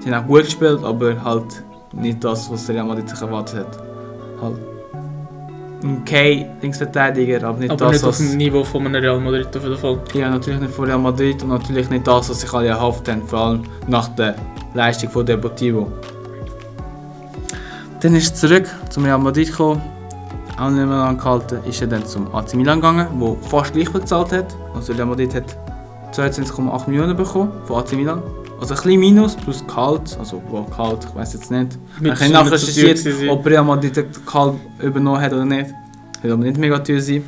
sie 0.00 0.10
haben 0.10 0.24
auch 0.24 0.26
gut 0.26 0.44
gespielt, 0.44 0.80
aber 0.82 1.22
halt 1.22 1.62
nicht 1.92 2.24
das, 2.24 2.50
was 2.50 2.64
der 2.64 2.76
Real 2.76 2.86
Madrid 2.86 3.06
sich 3.06 3.20
erwartet 3.20 3.66
hat. 3.66 3.82
Halt 4.40 4.56
ein 5.82 5.98
okay 6.02 6.46
Linksverteidiger, 6.62 7.46
aber 7.46 7.58
nicht 7.58 7.70
Aber 7.70 7.84
das, 7.84 7.92
nicht 7.92 8.04
auf 8.04 8.08
was... 8.08 8.18
dem 8.18 8.36
Niveau 8.38 8.64
von 8.64 8.86
einem 8.86 9.02
Real 9.02 9.20
Madrid 9.20 9.54
auf 9.54 9.62
jeden 9.62 9.76
Fall. 9.76 9.98
Ja, 10.14 10.30
natürlich 10.30 10.60
nicht 10.60 10.72
von 10.72 10.86
Real 10.86 10.98
Madrid 10.98 11.42
und 11.42 11.50
natürlich 11.50 11.90
nicht 11.90 12.06
das, 12.06 12.30
was 12.30 12.40
sich 12.40 12.52
alle 12.52 12.68
erhofft 12.68 13.10
haben, 13.10 13.26
vor 13.26 13.40
allem 13.40 13.62
nach 13.86 14.08
der 14.08 14.36
Leistung 14.72 15.10
von 15.10 15.26
Deportivo. 15.26 15.92
Dann 18.00 18.14
ist 18.14 18.30
er 18.30 18.48
zurück 18.48 18.66
zum 18.88 19.04
Real 19.04 19.18
Madrid 19.18 19.48
gekommen, 19.48 19.82
auch 20.60 20.70
nicht 20.70 20.86
mehr 20.86 20.96
lange 20.96 21.16
gehalten, 21.16 21.58
ist 21.68 21.80
er 21.80 21.86
dann 21.86 22.04
zum 22.06 22.32
AC 22.34 22.54
Milan 22.54 22.80
gegangen, 22.80 23.06
wo 23.18 23.36
fast 23.36 23.72
gleich 23.72 23.88
viel 23.88 24.00
gezahlt 24.00 24.32
hat. 24.32 24.54
Also 24.74 24.92
Real 24.92 25.06
Madrid 25.06 25.34
hat 25.34 25.56
22,8 26.12 26.88
Millionen 26.88 27.16
bekommen 27.16 27.50
von 27.64 27.82
AC 27.82 27.92
Milan, 27.92 28.22
also 28.60 28.74
ein 28.74 28.80
bisschen 28.82 29.00
Minus 29.00 29.36
plus 29.36 29.64
Kalt, 29.66 30.16
also 30.18 30.42
wo 30.48 30.62
Kalt, 30.64 31.06
ich 31.08 31.14
weiß 31.14 31.32
jetzt 31.32 31.50
nicht. 31.50 31.78
Mit 31.98 32.12
Ich 32.12 32.20
habe 32.20 32.32
nachrecherchiert, 32.32 33.00
ob 33.30 33.46
Real 33.46 33.64
Madrid 33.64 33.96
den 33.96 34.06
Kalt 34.26 34.54
übernommen 34.82 35.20
hat 35.20 35.32
oder 35.32 35.46
nicht. 35.46 35.70
Wird 36.20 36.32
aber 36.34 36.42
nicht 36.42 36.58
mega 36.58 36.78
teuer 36.78 37.00
sein. 37.00 37.24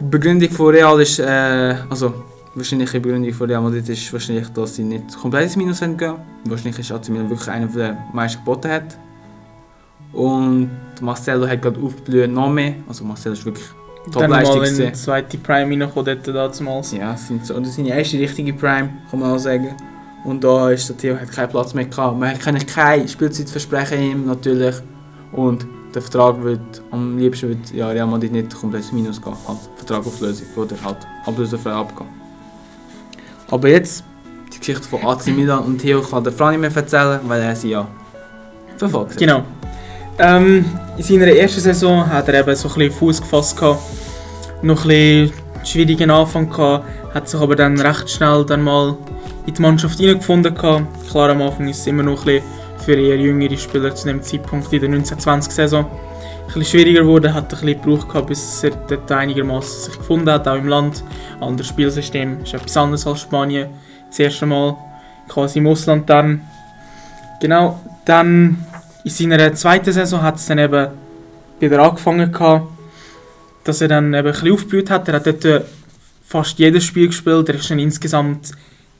Die 0.00 0.04
Begründung 0.04 0.50
von 0.50 0.74
Real 0.74 1.00
ist, 1.00 1.20
äh, 1.20 1.76
also 1.88 2.12
wahrscheinliche 2.56 2.98
Begründung 2.98 3.32
von 3.32 3.48
Real 3.48 3.62
Madrid 3.62 3.88
ist 3.88 4.12
wahrscheinlich, 4.12 4.48
dass 4.48 4.74
sie 4.74 4.82
nicht 4.82 5.16
komplett 5.16 5.44
ins 5.44 5.56
Minus 5.56 5.78
gehen 5.78 6.00
wollen. 6.00 6.16
Wahrscheinlich 6.46 6.80
ist 6.80 6.90
AC 6.90 7.08
Milan 7.10 7.30
wirklich 7.30 7.48
einer 7.48 7.66
der 7.66 7.96
meisten 8.12 8.40
geboten 8.40 8.72
hat. 8.72 8.98
Und 10.12 10.70
Marcelo 11.00 11.46
hat 11.48 11.62
gerade 11.62 11.80
aufgeblüht 11.80 12.30
noch 12.30 12.50
mehr. 12.50 12.74
Also 12.88 13.04
Marcelo 13.04 13.34
ist 13.34 13.44
wirklich 13.44 13.66
Dann 14.12 14.30
mal 14.30 14.42
Top-Leistung 14.42 14.56
in 14.56 14.62
gesehen. 14.62 14.94
zweite 14.94 15.38
Prime 15.38 15.70
reingekommen, 15.70 16.20
dort 16.22 16.60
damals. 16.60 16.92
Ja, 16.92 17.16
sind 17.16 17.46
so, 17.46 17.58
das 17.58 17.68
ist 17.68 17.76
seine 17.76 17.96
erste 17.96 18.18
richtige 18.18 18.52
Prime, 18.52 18.90
kann 19.10 19.20
man 19.20 19.32
auch 19.32 19.38
sagen. 19.38 19.74
Und 20.24 20.44
da 20.44 20.70
ist 20.70 20.88
der 20.88 20.96
Theo 20.96 21.16
hat 21.18 21.32
keinen 21.32 21.48
Platz 21.48 21.74
mehr 21.74 21.86
gehabt. 21.86 22.18
Man 22.18 22.38
kann 22.38 22.58
keine 22.66 23.08
Spielzeit 23.08 23.48
versprechen 23.48 24.00
ihm 24.00 24.26
natürlich. 24.26 24.76
Und 25.32 25.66
der 25.94 26.02
Vertrag 26.02 26.42
wird 26.42 26.60
am 26.90 27.18
liebsten 27.18 27.48
wird, 27.48 27.72
ja, 27.72 27.88
Real 27.88 28.06
Madrid 28.06 28.32
nicht 28.32 28.54
komplett 28.54 28.92
Minus 28.92 29.20
gehen. 29.20 29.34
Halt 29.46 29.58
Vertragauflösung 29.76 30.46
oder 30.56 30.76
halt 30.84 30.98
ablösefrei 31.26 31.72
abgehen. 31.72 32.08
Aber 33.50 33.68
jetzt 33.68 34.04
die 34.52 34.58
Geschichte 34.58 34.82
von 34.82 35.02
AC 35.02 35.26
Milan 35.28 35.60
und 35.64 35.78
Theo 35.78 36.00
kann 36.02 36.22
der 36.22 36.32
Frank 36.32 36.60
nicht 36.60 36.72
mehr 36.72 36.82
erzählen, 36.82 37.20
weil 37.24 37.42
er 37.42 37.56
sie 37.56 37.70
ja 37.70 37.86
verfolgt 38.76 39.12
hat. 39.12 39.18
Genau. 39.18 39.42
Ähm, 40.22 40.64
in 40.96 41.02
seiner 41.02 41.26
ersten 41.26 41.60
Saison 41.60 42.08
hat 42.08 42.28
er 42.28 42.40
eben 42.40 42.54
so 42.54 42.68
ein 42.68 42.74
bisschen 42.74 42.92
Fuß 42.92 43.20
gefasst 43.22 43.56
gehabt. 43.58 43.80
Noch 44.62 44.84
ein 44.84 44.88
bisschen 44.88 45.32
schwierigen 45.64 46.10
Anfang 46.12 46.48
gehabt, 46.48 46.86
hat 47.12 47.28
sich 47.28 47.40
aber 47.40 47.56
dann 47.56 47.80
recht 47.80 48.08
schnell 48.08 48.44
dann 48.46 48.62
mal 48.62 48.96
in 49.46 49.54
die 49.54 49.60
Mannschaft 49.60 49.98
hineingefunden 49.98 50.54
gehabt. 50.54 50.84
Klar, 51.10 51.30
am 51.30 51.42
Anfang 51.42 51.68
ist 51.68 51.80
es 51.80 51.86
immer 51.88 52.04
noch 52.04 52.20
ein 52.20 52.40
bisschen 52.40 52.44
für 52.78 52.94
eher 52.94 53.16
jüngere 53.16 53.56
Spieler 53.56 53.92
zu 53.92 54.06
dem 54.06 54.22
Zeitpunkt 54.22 54.72
in 54.72 54.80
der 54.80 54.90
1920-Saison 54.90 55.86
ein 55.86 56.46
bisschen 56.46 56.64
schwieriger 56.64 57.02
geworden, 57.02 57.34
hat 57.34 57.44
ein 57.44 57.48
bisschen 57.48 57.82
gebraucht 57.82 58.08
gehabt, 58.08 58.28
bis 58.28 58.62
er 58.62 58.70
dort 58.70 59.10
einigermaßen 59.10 59.90
sich 59.90 59.98
gefunden 59.98 60.30
hat, 60.30 60.46
auch 60.46 60.56
im 60.56 60.68
Land. 60.68 61.02
Anderes 61.40 61.66
Spielsystem, 61.68 62.42
ist 62.42 62.54
etwas 62.54 62.76
anderes 62.76 63.06
als 63.08 63.22
Spanien. 63.22 63.70
Das 64.08 64.20
erste 64.20 64.46
Mal 64.46 64.76
quasi 65.28 65.58
im 65.58 65.66
Ausland 65.66 66.08
dann. 66.08 66.42
Genau, 67.40 67.80
dann 68.04 68.64
in 69.04 69.10
seiner 69.10 69.52
zweiten 69.54 69.92
Saison 69.92 70.22
hat 70.22 70.36
es 70.36 70.46
dann 70.46 70.58
eben 70.58 70.88
wieder 71.58 71.82
angefangen 71.82 72.30
gehabt, 72.30 72.68
dass 73.64 73.80
er 73.80 73.88
dann 73.88 74.14
eben 74.14 74.28
ein 74.28 74.52
aufgeblüht 74.52 74.90
hat. 74.90 75.08
Er 75.08 75.14
hat 75.14 75.26
dort 75.26 75.44
äh, 75.44 75.62
fast 76.24 76.58
jedes 76.58 76.84
Spiel 76.84 77.06
gespielt. 77.06 77.48
Er 77.48 77.56
ist 77.56 77.70
dann 77.70 77.78
insgesamt 77.78 78.52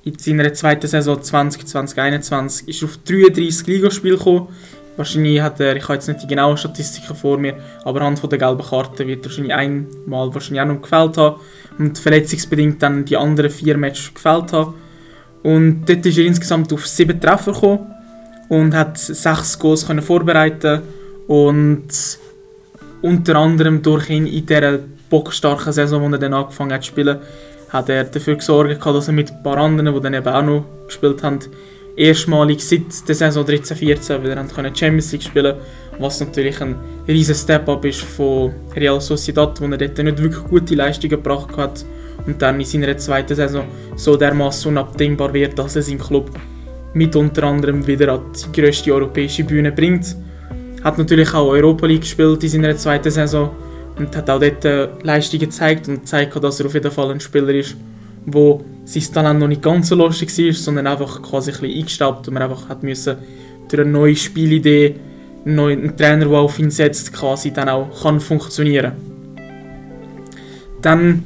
in 0.04 0.18
seiner 0.18 0.52
zweiten 0.52 0.86
Saison 0.86 1.22
20, 1.22 1.66
2021 1.66 2.68
ist 2.68 2.84
auf 2.84 2.98
33 2.98 3.66
Ligaspiele 3.66 4.16
gekommen. 4.16 4.48
Wahrscheinlich 4.96 5.40
hat 5.40 5.58
er, 5.60 5.76
ich 5.76 5.84
habe 5.84 5.94
jetzt 5.94 6.08
nicht 6.08 6.22
die 6.22 6.26
genauen 6.26 6.56
Statistiken 6.56 7.16
vor 7.16 7.38
mir, 7.38 7.56
aber 7.84 8.00
anhand 8.00 8.18
von 8.18 8.28
der 8.28 8.38
gelben 8.38 8.62
Karte 8.62 9.06
wird 9.06 9.24
er 9.24 9.30
wahrscheinlich 9.30 9.54
einmal 9.54 10.34
wahrscheinlich 10.34 10.60
auch 10.60 10.66
noch 10.66 10.82
gefällt 10.82 11.16
haben 11.16 11.40
und 11.78 11.98
verletzungsbedingt 11.98 12.82
dann 12.82 13.04
die 13.04 13.16
anderen 13.16 13.50
vier 13.50 13.78
Matches 13.78 14.12
gefällt 14.12 14.52
haben. 14.52 14.74
Und 15.42 15.86
dort 15.86 16.04
ist 16.04 16.18
er 16.18 16.26
insgesamt 16.26 16.72
auf 16.72 16.86
sieben 16.86 17.18
Treffer 17.18 17.52
gekommen 17.52 17.91
und 18.52 18.74
hat 18.74 18.98
sechs 18.98 19.58
Goals 19.58 19.86
können 19.86 20.02
vorbereiten 20.02 20.82
und 21.26 21.88
unter 23.00 23.36
anderem 23.36 23.80
durch 23.80 24.10
ihn 24.10 24.26
in 24.26 24.44
dieser 24.44 24.78
bockstarken 25.08 25.72
Saison, 25.72 26.02
wo 26.02 26.14
er 26.14 26.18
dann 26.18 26.34
angefangen 26.34 26.74
hat 26.74 26.82
zu 26.82 26.88
spielen, 26.88 27.16
hat 27.70 27.88
er 27.88 28.04
dafür 28.04 28.36
gesorgt, 28.36 28.84
dass 28.84 29.08
er 29.08 29.14
mit 29.14 29.30
ein 29.30 29.42
paar 29.42 29.56
anderen, 29.56 29.94
die 29.94 30.00
dann 30.02 30.12
eben 30.12 30.28
auch 30.28 30.42
noch 30.42 30.64
gespielt 30.86 31.22
haben, 31.22 31.38
erstmalig 31.96 32.60
seit 32.62 33.08
der 33.08 33.14
Saison 33.14 33.42
13-14 33.42 34.22
wieder 34.22 34.36
haben 34.36 34.76
Champions 34.76 35.12
League 35.12 35.22
spielen 35.22 35.56
was 35.98 36.20
natürlich 36.20 36.60
ein 36.60 36.76
riesen 37.08 37.34
Step-up 37.34 37.82
ist 37.86 38.02
von 38.02 38.52
Real 38.76 39.00
Sociedad, 39.00 39.58
wo 39.62 39.64
er 39.64 39.78
dort 39.78 39.96
nicht 39.96 40.22
wirklich 40.22 40.44
gute 40.44 40.74
Leistungen 40.74 41.10
gebracht 41.10 41.56
hat 41.56 41.86
und 42.26 42.42
dann 42.42 42.60
in 42.60 42.66
seiner 42.66 42.98
zweiten 42.98 43.34
Saison 43.34 43.64
so 43.96 44.14
dermaßen 44.14 44.70
unabdingbar 44.70 45.32
wird, 45.32 45.58
dass 45.58 45.76
er 45.76 45.82
seinen 45.82 45.98
Club 45.98 46.30
mit 46.94 47.16
unter 47.16 47.44
anderem 47.44 47.86
wieder 47.86 48.12
an 48.12 48.20
die 48.34 48.60
grösste 48.60 48.92
europäische 48.92 49.44
Bühne 49.44 49.72
bringt. 49.72 50.16
Hat 50.84 50.98
natürlich 50.98 51.32
auch 51.32 51.48
Europa 51.48 51.86
League 51.86 52.02
gespielt 52.02 52.42
in 52.42 52.50
seiner 52.50 52.76
zweiten 52.76 53.10
Saison 53.10 53.50
und 53.96 54.16
hat 54.16 54.28
auch 54.28 54.40
dort 54.40 54.64
äh, 54.64 54.88
Leistungen 55.02 55.40
gezeigt 55.40 55.88
und 55.88 56.06
zeigt, 56.06 56.42
dass 56.42 56.60
er 56.60 56.66
auf 56.66 56.74
jeden 56.74 56.90
Fall 56.90 57.10
ein 57.10 57.20
Spieler 57.20 57.54
ist, 57.54 57.76
wo 58.26 58.64
sein 58.84 59.04
Talent 59.12 59.40
noch 59.40 59.48
nicht 59.48 59.62
ganz 59.62 59.88
so 59.88 59.94
lustig 59.94 60.36
war, 60.36 60.52
sondern 60.52 60.86
einfach 60.86 61.22
quasi 61.22 61.50
ein 61.50 61.60
bisschen 61.60 61.78
eingestaubt 61.78 62.28
und 62.28 62.34
man 62.34 62.42
einfach 62.42 62.68
hat 62.68 62.82
müssen 62.82 63.16
durch 63.68 63.80
eine 63.80 63.90
neue 63.90 64.16
Spielidee, 64.16 64.96
einen 65.44 65.54
neuen 65.54 65.96
Trainer, 65.96 66.26
der 66.26 66.38
auf 66.38 66.58
ihn 66.58 66.70
setzt, 66.70 67.12
quasi 67.12 67.52
dann 67.52 67.68
auch 67.68 68.02
kann 68.02 68.20
funktionieren. 68.20 68.92
Dann 70.80 71.22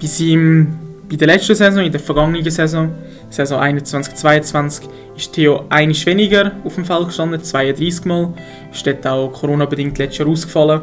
bei, 0.00 0.06
seinem, 0.06 0.68
bei 1.08 1.16
der 1.16 1.28
letzten 1.28 1.54
Saison, 1.54 1.84
in 1.84 1.92
der 1.92 2.00
vergangenen 2.00 2.50
Saison, 2.50 2.90
Saison 3.30 3.60
21-22, 3.60 4.82
ist 5.16 5.32
Theo 5.32 5.64
einiges 5.68 6.04
weniger 6.04 6.52
auf 6.64 6.74
dem 6.74 6.84
Feld 6.84 7.06
gestanden, 7.06 7.42
32 7.42 8.04
Mal. 8.04 8.34
Ist 8.72 8.86
dort 8.86 9.06
auch 9.06 9.32
Corona-bedingt 9.32 9.96
letztes 9.98 10.18
Jahr 10.18 10.28
ausgefallen. 10.28 10.82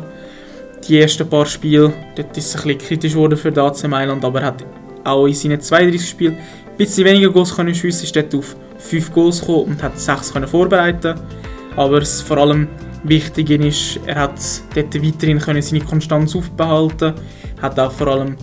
Die 0.88 1.00
ersten 1.00 1.30
paar 1.30 1.46
Spiele, 1.46 1.94
dort 2.16 2.38
ist 2.38 2.48
es 2.48 2.56
ein 2.56 2.64
bisschen 2.64 2.78
kritisch 2.80 3.14
geworden 3.14 3.38
für 3.38 3.56
AC 3.62 3.88
Mailand, 3.88 4.24
aber 4.24 4.40
er 4.40 4.48
hat 4.48 4.66
auch 5.04 5.26
in 5.28 5.34
seinen 5.34 5.60
32 5.60 6.10
Spielen 6.10 6.36
ein 6.36 6.78
bisschen 6.78 7.06
weniger 7.06 7.32
Goals 7.32 7.56
können 7.56 7.76
schiessen, 7.76 8.04
ist 8.04 8.16
dort 8.16 8.34
auf 8.36 8.56
5 8.78 9.12
Goals 9.12 9.42
gekommen 9.42 9.64
und 9.64 9.84
hat 9.84 10.00
6 10.00 10.32
können 10.34 10.48
vorbereiten. 10.48 11.16
Aber 11.76 11.98
es 11.98 12.22
vor 12.22 12.38
allem 12.38 12.68
Wichtige 13.04 13.56
ist, 13.56 14.00
er 14.06 14.16
hat 14.16 14.40
dort 14.74 14.96
weiterhin 14.96 15.40
können 15.40 15.62
seine 15.62 15.84
Konstanz 15.84 16.36
aufbehalten, 16.36 17.14
hat 17.62 17.80
auch 17.80 17.92
vor 17.92 18.08
allem 18.08 18.38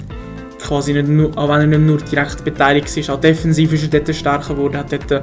quasi 0.65 0.93
nicht 0.93 1.09
nur, 1.09 1.37
auch 1.37 1.49
wenn 1.49 1.61
er 1.61 1.67
nicht 1.67 1.81
nur 1.81 1.99
direkt 1.99 2.45
beteiligt 2.45 2.97
ist, 2.97 3.11
auch 3.11 3.21
defensiv 3.21 3.73
ist 3.73 3.93
er 3.93 4.01
dort 4.01 4.17
stärker 4.17 4.55
geworden, 4.55 4.79
hat 4.79 4.93
dort 4.93 5.23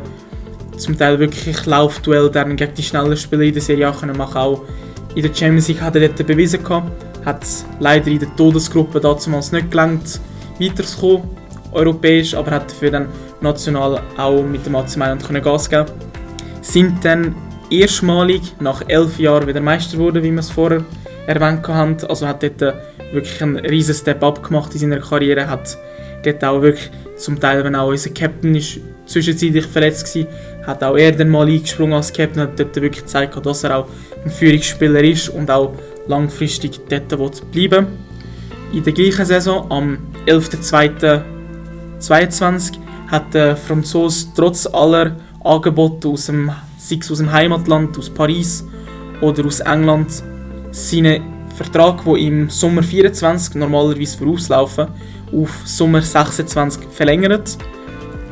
zum 0.77 0.97
Teil 0.97 1.19
wirklich 1.19 1.65
Laufduell 1.65 2.29
dann 2.29 2.55
gegen 2.55 2.73
die 2.73 2.83
schnellen 2.83 3.17
Spieler 3.17 3.43
in 3.43 3.53
der 3.53 3.61
Serie 3.61 3.87
A 3.87 3.91
können 3.91 4.17
machen. 4.17 4.37
Auch 4.37 4.61
in 5.15 5.23
der 5.23 5.33
Champions 5.33 5.67
League 5.67 5.81
hat 5.81 5.95
er 5.95 6.07
dort 6.07 6.25
bewiesen 6.25 6.63
gehabt, 6.63 6.91
hat 7.25 7.45
leider 7.79 8.07
in 8.07 8.19
der 8.19 8.35
Todesgruppe 8.35 8.99
damals 8.99 9.51
nicht 9.51 9.71
gelangt, 9.71 10.19
weiterzukommen, 10.59 11.23
europäisch, 11.71 12.33
aber 12.33 12.51
hat 12.51 12.71
dafür 12.71 12.91
dann 12.91 13.07
national 13.41 14.01
auch 14.17 14.43
mit 14.43 14.65
dem 14.65 14.75
AC 14.75 14.97
Mailand 14.97 15.25
können 15.25 15.43
Gas 15.43 15.69
geben. 15.69 15.91
Sind 16.61 17.03
dann 17.03 17.35
erstmalig 17.69 18.53
nach 18.59 18.83
elf 18.87 19.19
Jahren 19.19 19.47
wieder 19.47 19.61
Meister 19.61 19.97
geworden, 19.97 20.23
wie 20.23 20.31
wir 20.31 20.39
es 20.39 20.49
vorher 20.49 20.83
erwähnt 21.35 21.67
haben. 21.67 21.97
Also 22.07 22.27
hat 22.27 22.43
dort 22.43 22.61
äh, 22.61 22.73
wirklich 23.11 23.41
einen 23.41 23.57
riesen 23.57 23.95
Step-up 23.95 24.43
gemacht 24.43 24.73
in 24.73 24.79
seiner 24.79 24.99
Karriere, 24.99 25.49
hat 25.49 25.77
dort 26.23 26.43
auch 26.43 26.61
wirklich 26.61 26.91
zum 27.17 27.39
Teil, 27.39 27.63
wenn 27.63 27.75
auch 27.75 27.87
unser 27.89 28.09
Captain 28.09 28.55
ist 28.55 28.79
zwischenzeitlich 29.05 29.65
verletzt 29.65 30.13
war, 30.15 30.25
hat 30.65 30.83
auch 30.83 30.97
er 30.97 31.11
dann 31.11 31.29
mal 31.29 31.47
eingesprungen 31.47 31.93
als 31.93 32.11
Captain, 32.13 32.41
hat 32.43 32.59
dort 32.59 32.75
wirklich 32.75 33.03
gezeigt, 33.03 33.45
dass 33.45 33.63
er 33.63 33.77
auch 33.77 33.87
ein 34.23 34.31
Führungsspieler 34.31 35.03
ist 35.03 35.29
und 35.29 35.51
auch 35.51 35.73
langfristig 36.07 36.79
dort 36.89 37.11
will 37.19 37.31
bleiben 37.51 37.87
In 38.73 38.83
der 38.83 38.93
gleichen 38.93 39.25
Saison, 39.25 39.69
am 39.69 39.99
11.02.22, 40.25 42.73
hat 43.07 43.33
der 43.33 43.57
Franzose 43.57 44.27
trotz 44.35 44.67
aller 44.67 45.17
Angebote 45.43 46.07
aus 46.07 46.27
dem, 46.27 46.49
aus 46.49 47.17
dem 47.17 47.31
Heimatland, 47.31 47.97
aus 47.97 48.09
Paris 48.09 48.65
oder 49.21 49.45
aus 49.45 49.59
England, 49.59 50.23
seinen 50.71 51.21
Vertrag, 51.55 52.03
der 52.05 52.15
im 52.15 52.49
Sommer 52.49 52.83
24 52.83 53.55
normalerweise 53.55 54.17
vorauslaufen, 54.17 54.87
auf 55.33 55.61
Sommer 55.65 56.01
26 56.01 56.83
verlängert. 56.89 57.57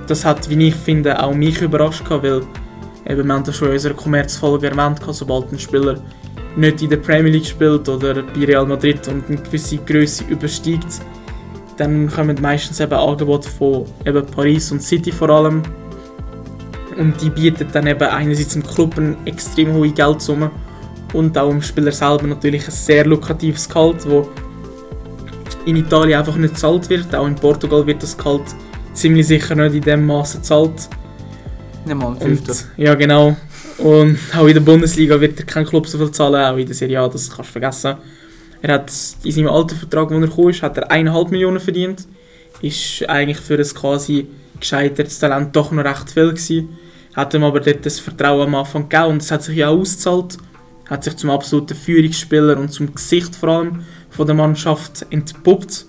Das 0.07 0.25
hat, 0.25 0.49
wie 0.49 0.67
ich 0.67 0.75
finde, 0.75 1.21
auch 1.21 1.33
mich 1.33 1.61
überrascht, 1.61 2.03
weil 2.09 2.41
eben, 3.07 3.27
wir 3.27 3.33
haben 3.33 3.43
das 3.43 3.55
schon 3.55 3.67
in 3.67 3.73
unserer 3.75 3.93
Kommerzfolge 3.93 4.69
erwähnt, 4.69 4.99
sobald 5.11 5.51
ein 5.51 5.59
Spieler 5.59 6.01
nicht 6.55 6.81
in 6.81 6.89
der 6.89 6.97
Premier 6.97 7.31
League 7.31 7.45
spielt 7.45 7.87
oder 7.87 8.23
bei 8.23 8.45
Real 8.45 8.65
Madrid 8.65 9.07
und 9.07 9.27
eine 9.27 9.37
gewisse 9.37 9.77
Größe 9.77 10.23
übersteigt, 10.25 11.01
dann 11.77 12.09
kommen 12.09 12.37
meistens 12.41 12.79
eben 12.79 12.93
Angebote 12.93 13.49
von 13.49 13.85
eben 14.05 14.25
Paris 14.25 14.71
und 14.71 14.81
City 14.81 15.11
vor 15.11 15.29
allem. 15.29 15.61
Und 16.97 17.21
die 17.21 17.29
bieten 17.29 17.67
dann 17.71 17.87
eben 17.87 18.01
einerseits 18.01 18.53
dem 18.53 18.63
Club 18.63 18.97
eine 18.97 19.15
extrem 19.25 19.73
hohe 19.73 19.91
Geldsumme 19.91 20.51
und 21.13 21.37
auch 21.37 21.49
dem 21.49 21.61
Spieler 21.61 21.91
selber 21.91 22.27
natürlich 22.27 22.65
ein 22.65 22.71
sehr 22.71 23.05
lukratives 23.05 23.67
Gehalt, 23.67 24.09
wo 24.09 24.29
in 25.65 25.75
Italien 25.75 26.19
einfach 26.19 26.35
nicht 26.35 26.53
gezahlt 26.55 26.89
wird. 26.89 27.13
Auch 27.15 27.27
in 27.27 27.35
Portugal 27.35 27.85
wird 27.85 28.01
das 28.03 28.17
Gehalt 28.17 28.43
ziemlich 28.93 29.27
sicher 29.27 29.55
nicht 29.55 29.75
in 29.75 29.81
dem 29.81 30.05
Maße 30.05 30.37
gezahlt. 30.37 30.89
Nicht 31.85 31.95
mal 31.95 32.15
ein 32.19 32.39
ja, 32.77 32.95
genau. 32.95 33.35
Und 33.77 34.19
auch 34.35 34.47
in 34.47 34.53
der 34.53 34.61
Bundesliga 34.61 35.19
wird 35.19 35.39
er 35.39 35.45
kein 35.45 35.65
Club 35.65 35.87
so 35.87 35.97
viel 35.97 36.11
zahlen, 36.11 36.43
auch 36.43 36.57
in 36.57 36.65
der 36.65 36.75
Serie 36.75 36.99
A, 36.99 37.07
das 37.07 37.29
kannst 37.29 37.49
du 37.49 37.53
vergessen. 37.53 37.95
Er 38.61 38.73
hat 38.73 38.91
in 39.23 39.31
seinem 39.31 39.47
alten 39.47 39.75
Vertrag, 39.75 40.09
wo 40.11 40.15
er 40.15 40.49
ist, 40.49 40.61
hat 40.61 40.77
er 40.77 40.91
1,5 40.91 41.29
Millionen 41.29 41.59
verdient. 41.59 42.05
ist 42.61 43.07
eigentlich 43.07 43.39
für 43.39 43.57
ein 43.57 43.63
quasi 43.63 44.27
gescheitertes 44.59 45.19
Talent 45.19 45.55
doch 45.55 45.71
noch 45.71 45.85
recht 45.85 46.11
viel 46.11 46.29
gewesen. 46.29 46.77
Hat 47.15 47.33
ihm 47.33 47.43
aber 47.43 47.59
dort 47.59 47.85
das 47.85 47.99
Vertrauen 47.99 48.47
am 48.47 48.55
Anfang 48.55 48.89
gegeben 48.89 49.13
und 49.13 49.21
es 49.21 49.31
hat 49.31 49.43
sich 49.43 49.57
ja 49.57 49.69
auch 49.69 49.79
ausgezahlt. 49.79 50.37
Hat 50.89 51.03
sich 51.03 51.15
zum 51.17 51.29
absoluten 51.29 51.75
Führungsspieler 51.75 52.57
und 52.57 52.71
zum 52.71 52.93
Gesicht 52.93 53.35
vor 53.35 53.49
allem 53.49 53.85
von 54.09 54.25
der 54.25 54.35
Mannschaft 54.35 55.05
entpuppt. 55.09 55.85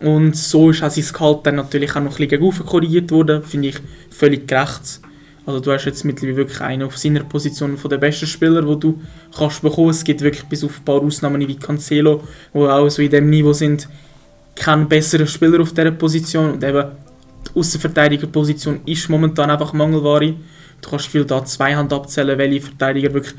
Und 0.00 0.36
so 0.36 0.70
ist 0.70 0.82
auch 0.82 0.90
sein 0.90 1.04
Gehalt 1.12 1.46
dann 1.46 1.56
natürlich 1.56 1.90
auch 1.90 2.00
noch 2.00 2.18
ein 2.18 2.28
bisschen 2.28 2.66
korrigiert 2.66 3.10
worden, 3.10 3.42
finde 3.42 3.68
ich 3.68 3.76
völlig 4.10 4.46
gerecht. 4.46 5.00
Also 5.48 5.60
du 5.60 5.72
hast 5.72 5.86
jetzt 5.86 6.04
mittlerweile 6.04 6.36
wirklich 6.36 6.60
einen 6.60 6.82
auf 6.82 6.98
seiner 6.98 7.24
Position 7.24 7.78
von 7.78 7.88
der 7.88 7.96
besten 7.96 8.26
Spieler, 8.26 8.66
wo 8.66 8.74
du 8.74 9.00
kannst 9.34 9.62
bekommen. 9.62 9.90
Es 9.90 10.04
gibt 10.04 10.20
wirklich 10.20 10.44
bis 10.44 10.62
auf 10.62 10.78
ein 10.78 10.84
paar 10.84 11.00
Ausnahmen 11.00 11.40
wie 11.48 11.56
Cancelo, 11.56 12.22
wo 12.52 12.68
auch 12.68 12.88
so 12.90 13.00
in 13.00 13.10
dem 13.10 13.30
Niveau 13.30 13.54
sind, 13.54 13.88
kein 14.54 14.88
besserer 14.88 15.26
Spieler 15.26 15.62
auf 15.62 15.72
dieser 15.72 15.92
Position 15.92 16.52
und 16.52 16.64
eben 16.64 16.88
die 17.46 17.58
Außenverteidigerposition 17.58 18.80
ist 18.84 19.08
momentan 19.08 19.50
einfach 19.50 19.72
Mangelware. 19.72 20.34
Du 20.82 20.90
kannst 20.90 21.06
viel 21.06 21.24
da 21.24 21.44
zwei 21.44 21.74
Hand 21.74 21.92
abzählen, 21.92 22.36
welche 22.36 22.66
Verteidiger 22.66 23.14
wirklich 23.14 23.34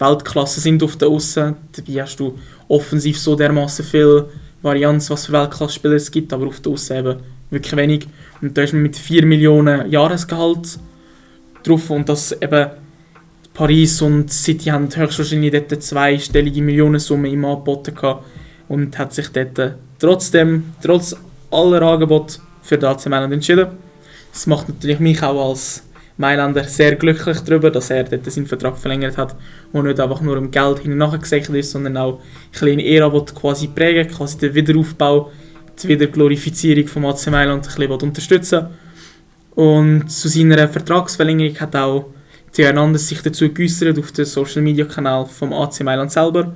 Weltklasse 0.00 0.60
sind 0.60 0.82
auf 0.82 0.96
der 0.96 1.08
Außen. 1.08 1.56
Dabei 1.72 2.02
hast 2.02 2.18
du 2.18 2.38
offensiv 2.68 3.18
so 3.18 3.36
dermaßen 3.36 3.84
viel 3.84 4.24
Varianz, 4.62 5.10
was 5.10 5.26
für 5.26 5.32
Weltklasse-Spieler 5.32 5.94
es 5.94 6.10
gibt, 6.10 6.32
aber 6.32 6.46
auf 6.46 6.60
der 6.60 6.72
Außen 6.72 6.96
eben 6.96 7.20
wirklich 7.50 7.76
wenig. 7.76 8.06
Und 8.40 8.56
da 8.56 8.62
ist 8.62 8.72
man 8.72 8.82
mit 8.82 8.96
4 8.96 9.26
Millionen 9.26 9.90
Jahresgehalt 9.90 10.78
drauf 11.62 11.90
und 11.90 12.08
das 12.08 12.32
eben 12.32 12.70
Paris 13.52 14.00
und 14.00 14.32
City 14.32 14.70
haben 14.70 14.88
höchstwahrscheinlich 14.94 15.52
dort 15.52 15.82
zweistellige 15.82 16.62
Millionensumme 16.62 17.28
im 17.28 17.44
Angeboten 17.44 17.94
gehabt 17.94 18.24
und 18.68 18.96
hat 18.98 19.12
sich 19.12 19.28
dort 19.28 19.74
trotzdem, 19.98 20.72
trotz 20.82 21.14
aller 21.50 21.82
Angebote 21.82 22.38
für 22.62 22.78
den 22.78 22.88
AC 22.88 23.06
entschieden. 23.06 23.66
Das 24.32 24.46
macht 24.46 24.68
natürlich 24.68 25.00
mich 25.00 25.22
auch 25.22 25.50
als 25.50 25.82
Mailänder 26.20 26.64
sehr 26.64 26.96
glücklich 26.96 27.40
darüber, 27.40 27.70
dass 27.70 27.88
er 27.88 28.04
dort 28.04 28.30
seinen 28.30 28.46
Vertrag 28.46 28.76
verlängert 28.76 29.16
hat 29.16 29.34
und 29.72 29.86
nicht 29.86 29.98
einfach 29.98 30.20
nur 30.20 30.36
im 30.36 30.50
Geld 30.50 30.80
hineingesegelt 30.80 31.58
ist, 31.58 31.70
sondern 31.70 31.96
auch 31.96 32.18
ein 32.18 32.52
kleine 32.52 32.86
Ära 32.86 33.08
quasi 33.34 33.68
prägen, 33.68 34.06
quasi 34.06 34.36
den 34.36 34.54
Wiederaufbau, 34.54 35.32
die 35.82 35.88
Wiederglorifizierung 35.88 36.86
vom 36.88 37.06
AC 37.06 37.28
Mailand 37.28 37.66
ein 37.66 37.74
bisschen 37.74 37.90
unterstützen 37.90 38.66
Und 39.54 40.08
zu 40.08 40.28
seiner 40.28 40.68
Vertragsverlängerung 40.68 41.58
hat 41.58 41.74
auch 41.74 42.10
Theo 42.52 42.66
Hernandez 42.66 43.08
sich 43.08 43.22
dazu 43.22 43.48
geäußert 43.48 43.98
auf 43.98 44.12
dem 44.12 44.26
Social 44.26 44.60
Media 44.60 44.84
Kanal 44.84 45.24
vom 45.24 45.54
AC 45.54 45.80
Mailand 45.82 46.12
selber. 46.12 46.54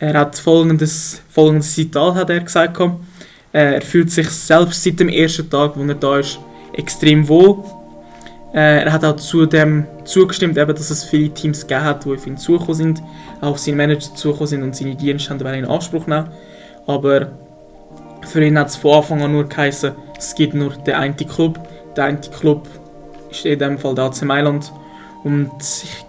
Er 0.00 0.14
hat 0.18 0.36
folgendes, 0.38 1.22
folgendes 1.28 1.72
Zitat 1.72 2.16
hat 2.16 2.30
er 2.30 2.40
gesagt. 2.40 2.80
Äh, 3.52 3.74
er 3.74 3.82
fühlt 3.82 4.10
sich 4.10 4.28
selbst 4.28 4.82
seit 4.82 4.98
dem 4.98 5.08
ersten 5.08 5.48
Tag, 5.48 5.76
wo 5.76 5.84
er 5.84 5.94
da 5.94 6.18
ist, 6.18 6.40
extrem 6.72 7.28
wohl. 7.28 7.62
Äh, 8.54 8.84
er 8.84 8.92
hat 8.92 9.04
auch 9.04 9.16
zudem 9.16 9.86
zugestimmt, 10.04 10.56
eben, 10.56 10.74
dass 10.74 10.90
es 10.90 11.04
viele 11.04 11.30
Teams 11.30 11.66
gegeben 11.66 11.84
hat, 11.84 12.04
die 12.04 12.12
auf 12.12 12.26
ihn 12.26 12.38
zugekommen 12.38 12.74
sind, 12.74 13.02
auch 13.40 13.50
auf 13.50 13.58
seinen 13.58 13.76
Manager 13.76 14.14
zugekommen 14.14 14.46
sind 14.46 14.62
und 14.62 14.74
seine 14.74 14.94
Dienste 14.94 15.30
haben 15.30 15.54
in 15.54 15.66
Anspruch 15.66 16.06
nehmen. 16.06 16.28
Aber 16.86 17.32
für 18.26 18.42
ihn 18.42 18.58
hat 18.58 18.68
es 18.68 18.76
von 18.76 18.94
Anfang 18.94 19.22
an 19.22 19.32
nur 19.32 19.44
geheißen, 19.44 19.92
es 20.16 20.34
gibt 20.34 20.54
nur 20.54 20.70
den 20.70 20.94
einen 20.94 21.16
Club. 21.16 21.60
Der 21.96 22.04
eine 22.04 22.20
Club 22.20 22.66
ist 23.30 23.44
in 23.44 23.58
dem 23.58 23.78
Fall 23.78 23.94
der 23.94 24.04
AC 24.04 24.22
Mailand. 24.22 24.72
Und 25.24 25.52
ich, 25.60 26.04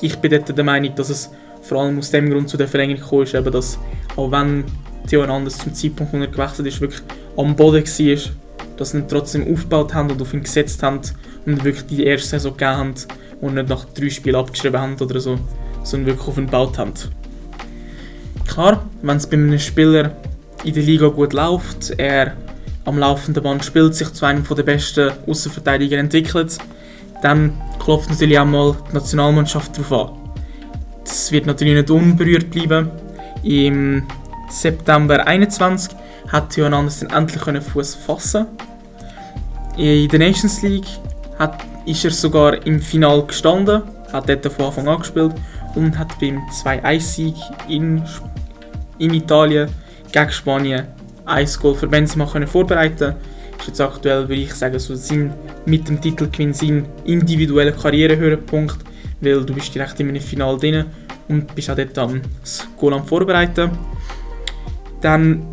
ich 0.00 0.18
bin 0.18 0.30
dort 0.32 0.56
der 0.56 0.64
Meinung, 0.64 0.94
dass 0.96 1.10
es 1.10 1.30
vor 1.62 1.80
allem 1.80 1.98
aus 1.98 2.10
dem 2.10 2.28
Grund 2.30 2.48
zu 2.48 2.56
der 2.56 2.68
Verlängerung 2.68 3.02
gekommen 3.02 3.22
ist, 3.22 3.34
eben, 3.34 3.52
dass 3.52 3.78
auch 4.16 4.30
wenn 4.30 4.64
Theo 5.08 5.20
Hernandez 5.20 5.58
zum 5.58 5.72
Zeitpunkt, 5.74 6.12
wo 6.12 6.18
er 6.18 6.26
gewechselt 6.26 6.68
ist, 6.68 6.80
wirklich 6.80 7.02
am 7.36 7.54
Boden 7.56 7.84
war, 7.84 8.32
dass 8.76 8.90
sie 8.90 8.98
ihn 8.98 9.08
trotzdem 9.08 9.52
aufgebaut 9.52 9.94
haben 9.94 10.10
und 10.10 10.20
auf 10.20 10.34
ihn 10.34 10.42
gesetzt 10.42 10.82
haben 10.82 11.00
und 11.46 11.64
wirklich 11.64 11.86
die 11.86 12.04
erste 12.04 12.28
Saison 12.28 12.52
gegeben 12.52 12.76
haben 12.76 12.94
und 13.40 13.54
nicht 13.54 13.68
nach 13.68 13.84
drei 13.86 14.10
Spielen 14.10 14.36
abgeschrieben 14.36 14.80
haben 14.80 14.96
oder 15.00 15.20
so, 15.20 15.38
sondern 15.82 16.06
wirklich 16.06 16.28
auf 16.28 16.38
ihn 16.38 16.46
gebaut 16.46 16.78
haben. 16.78 16.92
Klar, 18.46 18.84
wenn 19.02 19.16
es 19.16 19.26
bei 19.26 19.36
einem 19.36 19.58
Spieler 19.58 20.12
in 20.64 20.74
der 20.74 20.82
Liga 20.82 21.08
gut 21.08 21.32
läuft, 21.32 21.94
er 21.98 22.34
am 22.84 22.98
laufenden 22.98 23.42
Band 23.42 23.64
spielt, 23.64 23.94
sich 23.94 24.12
zu 24.12 24.26
einem 24.26 24.44
der 24.44 24.62
besten 24.62 25.12
Außenverteidiger 25.26 25.98
entwickelt, 25.98 26.58
dann 27.22 27.60
klopft 27.78 28.10
natürlich 28.10 28.38
auch 28.38 28.44
mal 28.44 28.76
die 28.90 28.94
Nationalmannschaft 28.94 29.78
darauf 29.78 30.10
an. 30.10 30.24
Das 31.04 31.32
wird 31.32 31.46
natürlich 31.46 31.74
nicht 31.74 31.90
unberührt 31.90 32.50
bleiben. 32.50 32.90
Im 33.42 34.06
September 34.50 35.16
2021 35.16 35.96
hat 36.28 36.56
Hernandez 36.56 37.00
dann 37.00 37.10
endlich 37.10 37.64
Fuß 37.64 37.94
fassen 37.94 38.46
In 39.76 40.08
der 40.08 40.18
Nations 40.18 40.62
League 40.62 40.86
hat, 41.44 41.64
ist 41.86 42.04
er 42.04 42.10
sogar 42.10 42.66
im 42.66 42.80
Final 42.80 43.24
gestanden, 43.26 43.82
hat 44.12 44.28
dort 44.28 44.46
von 44.46 44.66
Anfang 44.66 44.88
an 44.88 44.98
gespielt 44.98 45.34
und 45.74 45.98
hat 45.98 46.18
beim 46.20 46.40
2-1-Sieg 46.50 47.34
in, 47.68 48.02
in 48.98 49.14
Italien 49.14 49.68
gegen 50.12 50.30
Spanien 50.30 50.86
ein 51.26 51.48
Goal 51.60 51.74
für 51.74 51.88
Benzema 51.88 52.26
können 52.26 52.46
vorbereiten 52.46 53.14
ist 53.64 53.68
jetzt 53.68 53.80
aktuell, 53.80 54.28
würde 54.28 54.42
ich 54.42 54.54
sagen, 54.54 54.78
so 54.78 54.94
sein, 54.94 55.32
mit 55.64 55.88
dem 55.88 56.00
Titelgewinn 56.00 56.52
sein 56.52 56.86
individueller 57.04 57.72
Karrierehöhepunkt, 57.72 58.76
weil 59.20 59.44
du 59.44 59.54
bist 59.54 59.74
direkt 59.74 59.98
in 60.00 60.08
einem 60.08 60.20
Final 60.20 60.58
drin 60.58 60.84
und 61.28 61.54
bist 61.54 61.70
auch 61.70 61.76
dort 61.76 61.96
das 61.96 62.66
Goal 62.78 62.94
am 62.94 63.06
Vorbereiten. 63.06 63.70
Dann 65.00 65.46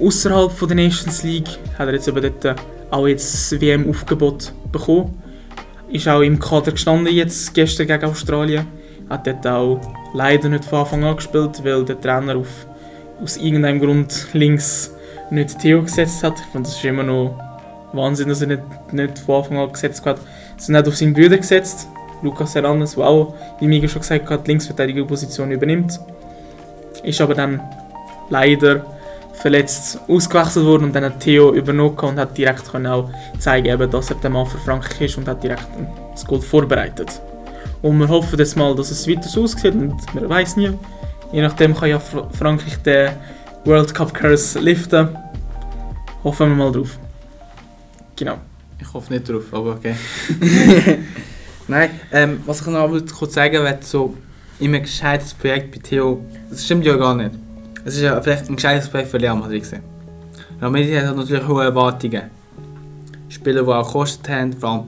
außerhalb 0.00 0.58
der 0.58 0.74
Nations 0.74 1.22
League 1.22 1.48
hat 1.78 1.86
er 1.86 1.94
jetzt 1.94 2.08
eben 2.08 2.20
dort 2.20 2.56
auch 2.90 3.06
jetzt 3.06 3.32
das 3.32 3.60
WM-Aufgebot 3.60 4.52
bekommen. 4.70 5.21
Ist 5.92 6.08
auch 6.08 6.22
im 6.22 6.38
Kader 6.38 6.72
gestanden 6.72 7.12
jetzt 7.12 7.52
gestern 7.52 7.86
gegen 7.86 8.04
Australien. 8.06 8.66
Hat 9.10 9.26
dort 9.26 9.46
auch 9.46 9.80
leider 10.14 10.48
nicht 10.48 10.64
von 10.64 10.80
Anfang 10.80 11.04
an 11.04 11.16
gespielt, 11.16 11.62
weil 11.64 11.84
der 11.84 12.00
Trainer 12.00 12.36
auf, 12.36 12.66
aus 13.22 13.36
irgendeinem 13.36 13.78
Grund 13.78 14.28
links 14.32 14.94
nicht 15.30 15.58
Theo 15.58 15.82
gesetzt 15.82 16.24
hat. 16.24 16.32
Ich 16.38 16.46
finde, 16.46 16.68
das 16.68 16.78
ist 16.78 16.84
immer 16.84 17.02
noch 17.02 17.38
Wahnsinn, 17.92 18.30
dass 18.30 18.40
er 18.40 18.46
nicht, 18.46 18.62
nicht 18.90 19.18
von 19.18 19.36
Anfang 19.36 19.58
an 19.58 19.70
gesetzt 19.70 20.06
hat. 20.06 20.18
Sie 20.56 20.74
hat 20.74 20.88
auf 20.88 20.96
seinen 20.96 21.12
Bruder 21.12 21.36
gesetzt, 21.36 21.88
Lukas 22.22 22.54
Hernandez, 22.54 22.94
der 22.94 23.04
auch, 23.04 23.34
wie 23.60 23.66
Miguel 23.66 23.90
schon 23.90 24.00
gesagt 24.00 24.30
hat, 24.30 24.46
die 24.46 24.50
Linksverteidigerposition 24.52 25.50
übernimmt. 25.50 26.00
Ist 27.02 27.20
aber 27.20 27.34
dann 27.34 27.60
leider 28.30 28.86
verletzt 29.42 29.98
ausgewechselt 30.06 30.64
worden 30.64 30.84
und 30.84 30.94
dann 30.94 31.04
hat 31.04 31.18
Theo 31.18 31.52
übernommen 31.52 31.98
und 31.98 32.18
hat 32.18 32.38
direkt 32.38 32.70
können 32.70 32.86
auch 32.86 33.10
zeigen, 33.40 33.90
dass 33.90 34.10
er 34.10 34.16
der 34.16 34.30
Mann 34.30 34.46
für 34.46 34.58
Frankreich 34.58 35.00
ist 35.00 35.18
und 35.18 35.26
hat 35.26 35.42
direkt 35.42 35.66
das 36.12 36.24
Gold 36.24 36.44
vorbereitet. 36.44 37.20
Und 37.82 37.98
wir 37.98 38.08
hoffen 38.08 38.38
jetzt 38.38 38.56
mal, 38.56 38.74
dass 38.76 38.92
es 38.92 39.08
weiter 39.08 39.28
so 39.28 39.42
aussieht 39.42 39.74
und 39.74 39.96
man 40.14 40.28
weiß 40.28 40.56
nie. 40.56 40.70
Je 41.32 41.42
nachdem 41.42 41.74
kann 41.74 41.88
ja 41.88 41.98
Frankreich 41.98 42.76
den 42.84 43.10
World 43.64 43.92
Cup 43.92 44.14
Curse 44.14 44.60
liften. 44.60 45.08
Hoffen 46.22 46.50
wir 46.50 46.56
mal 46.56 46.70
drauf. 46.70 46.96
Genau. 48.14 48.38
Ich 48.80 48.92
hoffe 48.92 49.12
nicht 49.12 49.28
drauf, 49.28 49.44
aber 49.50 49.72
okay. 49.72 49.96
Nein, 51.68 51.90
ähm, 52.12 52.40
was 52.46 52.60
ich 52.60 52.66
noch 52.68 52.90
kurz 53.18 53.34
sagen 53.34 53.64
will, 53.64 53.78
so 53.80 54.14
immer 54.60 54.78
gescheites 54.78 55.34
Projekt 55.34 55.72
bei 55.72 55.78
Theo, 55.78 56.24
das 56.48 56.64
stimmt 56.64 56.84
ja 56.84 56.96
gar 56.96 57.16
nicht. 57.16 57.32
Es 57.84 57.96
ist 57.96 58.02
ja 58.02 58.20
vielleicht 58.20 58.48
ein 58.48 58.56
gescheites 58.56 58.88
Projekt 58.88 59.10
für 59.10 59.20
Real 59.20 59.36
Madrid 59.36 59.62
gewesen. 59.62 59.82
Real 60.60 60.70
Madrid 60.70 61.02
hat 61.02 61.16
natürlich 61.16 61.46
hohe 61.46 61.64
Erwartungen. 61.64 62.22
Spieler, 63.28 63.62
die 63.62 63.68
auch 63.68 63.86
gekostet 63.86 64.28
haben, 64.28 64.52
vor 64.52 64.70
allem 64.70 64.84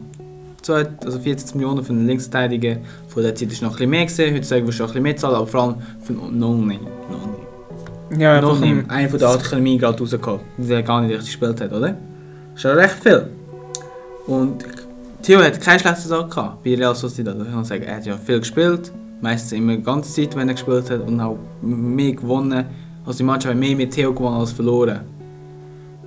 2, 0.63 0.87
also 1.05 1.19
40 1.19 1.55
Millionen 1.57 1.85
für 1.85 1.93
einen 1.93 2.07
Linksverteidiger. 2.07 2.77
Von 3.09 3.23
der 3.23 3.35
Zeit 3.35 3.53
ist 3.53 3.63
noch 3.63 3.71
ein 3.71 3.73
bisschen 3.73 3.91
mehr 3.91 4.05
gesehen, 4.05 4.35
heutzutage 4.35 4.67
wirst 4.67 4.81
du 4.81 4.85
auch 4.85 4.89
ein 4.89 4.93
bisschen 4.93 5.03
mehr 5.03 5.17
zahlen, 5.17 5.35
aber 5.37 5.47
vor 5.47 5.63
allem 5.63 5.77
für 6.03 6.13
No-Name. 6.13 6.79
No 8.11 8.19
ja, 8.19 8.41
noch 8.41 8.59
nicht. 8.61 8.91
Einer 8.91 9.09
von 9.09 9.19
der 9.19 9.29
Akademie 9.29 9.79
gerade 9.79 9.99
rausgekommen, 9.99 10.41
der 10.59 10.83
gar 10.83 11.01
nicht 11.01 11.11
richtig 11.11 11.31
gespielt 11.31 11.61
hat, 11.61 11.73
oder? 11.73 11.89
Das 11.91 12.57
ist 12.57 12.63
ja 12.65 12.73
recht 12.73 12.95
viel. 13.03 13.29
Und 14.27 14.65
Theo 15.23 15.43
hat 15.43 15.61
keine 15.61 15.81
schlechte 15.81 16.03
Sache 16.03 16.29
gehabt 16.29 16.63
bei 16.63 16.75
Real 16.75 16.95
Sociedad. 16.95 17.37
Ich 17.41 17.53
kann 17.53 17.65
sagen, 17.65 17.83
er 17.83 17.97
hat 17.97 18.07
ja 18.07 18.17
viel 18.17 18.41
gespielt, 18.41 18.93
meistens 19.21 19.53
immer 19.53 19.77
die 19.77 19.83
ganze 19.83 20.13
Zeit, 20.13 20.37
wenn 20.37 20.49
er 20.49 20.55
gespielt 20.55 20.91
hat 20.91 21.01
und 21.01 21.21
auch 21.21 21.39
mehr 21.63 22.13
gewonnen. 22.13 22.67
Also 23.05 23.19
die 23.19 23.25
Mannschaft 23.25 23.55
hat 23.55 23.61
mehr 23.61 23.77
mit 23.77 23.93
Theo 23.93 24.13
gewonnen 24.13 24.37
als 24.37 24.53
verloren. 24.53 25.01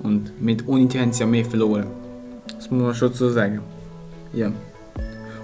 Und 0.04 0.42
mit 0.42 0.68
Unity 0.68 0.98
haben 0.98 1.12
sie 1.12 1.22
ja 1.22 1.26
mehr 1.26 1.46
verloren. 1.46 1.88
Das 2.56 2.72
muss 2.72 2.82
man 2.82 2.96
schon 2.96 3.14
so 3.14 3.30
sagen. 3.30 3.62
Ja. 4.34 4.52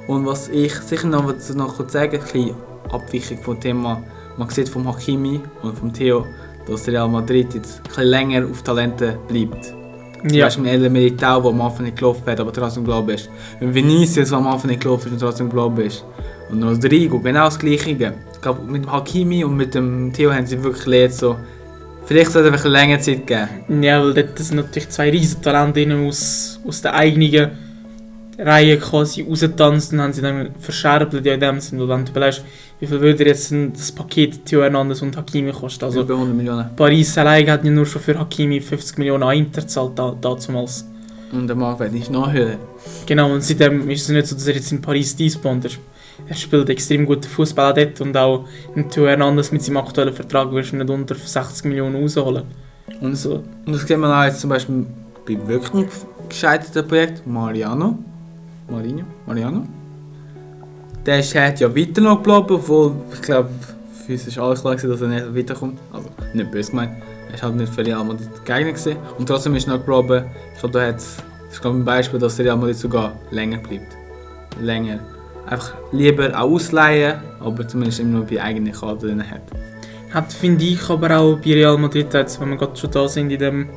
Und 0.07 0.25
was 0.25 0.49
ich 0.49 0.73
sicher 0.75 1.07
noch, 1.07 1.33
noch 1.55 1.75
kurz 1.77 1.93
sagen 1.93 2.17
ein 2.17 2.23
bisschen 2.23 2.55
Abweichung 2.91 3.37
vom 3.37 3.59
Thema, 3.59 4.01
man 4.37 4.49
sieht 4.49 4.69
vom 4.69 4.87
Hakimi 4.87 5.39
und 5.61 5.77
vom 5.77 5.93
Theo, 5.93 6.25
dass 6.67 6.87
Real 6.87 7.07
Madrid 7.07 7.53
jetzt 7.53 7.77
ein 7.77 7.83
bisschen 7.83 8.03
länger 8.05 8.45
auf 8.49 8.61
Talente 8.63 9.17
bleibt. 9.27 9.73
Ja. 10.23 10.29
Du 10.29 10.43
hast 10.45 10.57
einen 10.57 10.91
Militao, 10.91 11.41
der 11.41 11.51
am 11.51 11.61
Anfang 11.61 11.85
nicht 11.85 11.97
gelaufen 11.97 12.25
hat, 12.25 12.39
aber 12.39 12.51
trotzdem 12.51 12.85
glaubt. 12.85 13.29
Und 13.59 13.73
Vinicius, 13.73 14.29
der 14.29 14.37
am 14.37 14.47
Anfang 14.47 14.69
nicht 14.69 14.81
gelaufen 14.81 15.07
ist 15.07 15.13
und 15.13 15.19
trotzdem 15.19 15.49
glaubt 15.49 15.75
bist. 15.75 16.05
Und 16.49 16.63
Rodrigo, 16.63 17.19
genau 17.19 17.45
das 17.45 17.59
Gleiche. 17.59 18.13
Glaube, 18.43 18.61
mit 18.71 18.83
dem 18.83 18.91
Hakimi 18.91 19.43
und 19.43 19.55
mit 19.57 19.73
dem 19.73 20.11
Theo 20.13 20.31
haben 20.33 20.45
sie 20.45 20.61
wirklich 20.63 20.83
gelernt, 20.83 21.13
so 21.15 21.37
Vielleicht 22.05 22.31
sollte 22.31 22.49
es 22.49 22.53
einfach 22.53 22.69
länger 22.69 22.99
Zeit 22.99 23.25
geben. 23.25 23.81
Ja, 23.81 24.03
weil 24.03 24.13
dort 24.13 24.37
sind 24.37 24.57
natürlich 24.57 24.89
zwei 24.89 25.09
Riesentalente 25.09 25.79
drin 25.85 26.05
aus, 26.05 26.59
aus 26.67 26.81
der 26.81 26.93
eigenen 26.95 27.51
Reihe 28.37 28.77
quasi 28.77 29.21
rausgetanzt 29.21 29.93
und 29.93 30.01
haben 30.01 30.11
sie 30.11 30.21
dann 30.21 30.49
verscherbelt 30.59 31.25
ja 31.25 31.35
in 31.35 31.39
dem 31.39 31.61
Sinne. 31.61 31.87
Wenn 31.87 32.03
du 32.03 32.11
überlegst, 32.11 32.43
wie 32.79 32.87
viel 32.87 32.99
würde 32.99 33.25
jetzt 33.25 33.53
das 33.53 33.91
Paket 33.91 34.45
Theo 34.45 34.63
Hernandez 34.63 35.01
und 35.01 35.15
Hakimi 35.15 35.51
kosten? 35.53 35.85
Also 35.85 36.01
über 36.01 36.15
100 36.15 36.35
Millionen. 36.35 36.65
Paris 36.75 37.17
allein 37.17 37.49
hat 37.49 37.63
ja 37.63 37.71
nur 37.71 37.85
schon 37.85 38.01
für 38.01 38.19
Hakimi 38.19 38.59
50 38.59 38.97
Millionen 38.97 39.23
an 39.23 39.37
Inter 39.37 39.61
gezahlt 39.61 39.91
da, 39.97 40.13
damals. 40.19 40.85
Und 41.31 41.47
der 41.47 41.55
Marktwert 41.55 41.93
ist 41.93 42.11
noch 42.11 42.31
höher. 42.33 42.57
Genau, 43.05 43.31
und 43.31 43.41
seitdem 43.43 43.89
ist 43.89 44.01
es 44.03 44.09
nicht 44.09 44.27
so, 44.27 44.35
dass 44.35 44.47
er 44.47 44.55
jetzt 44.55 44.71
in 44.71 44.81
Paris. 44.81 45.15
Er, 45.19 45.27
sp- 45.31 45.79
er 46.27 46.35
spielt 46.35 46.69
extrem 46.69 47.05
guten 47.05 47.23
Fußball 47.23 47.73
dort 47.73 48.01
und 48.01 48.15
auch 48.15 48.45
ein 48.75 48.89
Theo 48.89 49.07
Hernandez 49.07 49.51
mit 49.51 49.61
seinem 49.61 49.77
aktuellen 49.77 50.13
Vertrag 50.13 50.51
wirst 50.51 50.71
du 50.71 50.77
nicht 50.77 50.89
unter 50.89 51.15
60 51.15 51.65
Millionen 51.65 52.01
rausholen. 52.01 52.43
Und, 53.01 53.11
Also, 53.11 53.43
und 53.65 53.73
das 53.73 53.81
sieht 53.87 53.97
man 53.97 54.11
auch 54.11 54.23
jetzt 54.23 54.39
zum 54.39 54.49
Beispiel 54.49 54.85
bei 55.25 55.47
wirklich 55.47 55.87
gescheiterten 56.29 56.87
Projekt 56.87 57.25
Mariano. 57.25 57.97
Marino? 58.69 59.03
Mariano? 59.25 59.67
Der 61.05 61.21
hat 61.21 61.59
ja 61.59 61.75
weiter 61.75 62.01
noch 62.01 62.23
geblieben, 62.23 62.45
obwohl 62.49 62.93
ich 63.13 63.21
glaube, 63.21 63.49
für 64.05 64.13
uns 64.13 64.27
ist 64.27 64.37
alles 64.37 64.61
klar, 64.61 64.75
dass 64.75 65.01
er 65.01 65.07
nicht 65.07 65.35
weiterkommt. 65.35 65.79
Also 65.91 66.09
nicht 66.33 66.51
böse 66.51 66.71
gemeint. 66.71 66.91
Er 67.27 67.35
ist 67.35 67.43
halt 67.43 67.55
nicht 67.55 67.73
für 67.73 67.85
Real 67.85 68.03
Madrid 68.03 68.29
geeignet. 68.45 68.97
Und 69.17 69.27
trotzdem 69.27 69.55
ist 69.55 69.67
er 69.67 69.77
noch 69.77 69.85
geblieben. 69.85 70.25
Ich 70.53 70.59
glaube, 70.59 70.79
da 70.79 70.87
hat 70.87 70.95
das 70.95 71.59
ist 71.59 71.65
ein 71.65 71.85
Beispiel, 71.85 72.19
dass 72.19 72.39
Real 72.39 72.57
Madrid 72.57 72.77
sogar 72.77 73.13
länger 73.31 73.57
bleibt. 73.57 73.95
Länger. 74.59 74.99
Einfach 75.45 75.73
lieber 75.91 76.29
auch 76.39 76.51
ausleihen, 76.51 77.21
aber 77.39 77.67
zumindest 77.67 77.99
immer 77.99 78.19
nur 78.19 78.25
bei 78.25 78.41
eigenen 78.41 78.73
Kader 78.73 79.07
drin 79.07 79.29
hat. 79.29 79.41
hat, 80.11 80.31
finde 80.31 80.63
ich, 80.63 80.89
aber 80.89 81.17
auch 81.17 81.37
bei 81.37 81.53
Real 81.53 81.77
Madrid, 81.77 82.13
jetzt, 82.13 82.39
wenn 82.39 82.49
wir 82.49 82.57
gerade 82.57 82.75
schon 82.77 82.91
da 82.91 83.07
sind 83.07 83.31
in 83.31 83.39
dem 83.39 83.69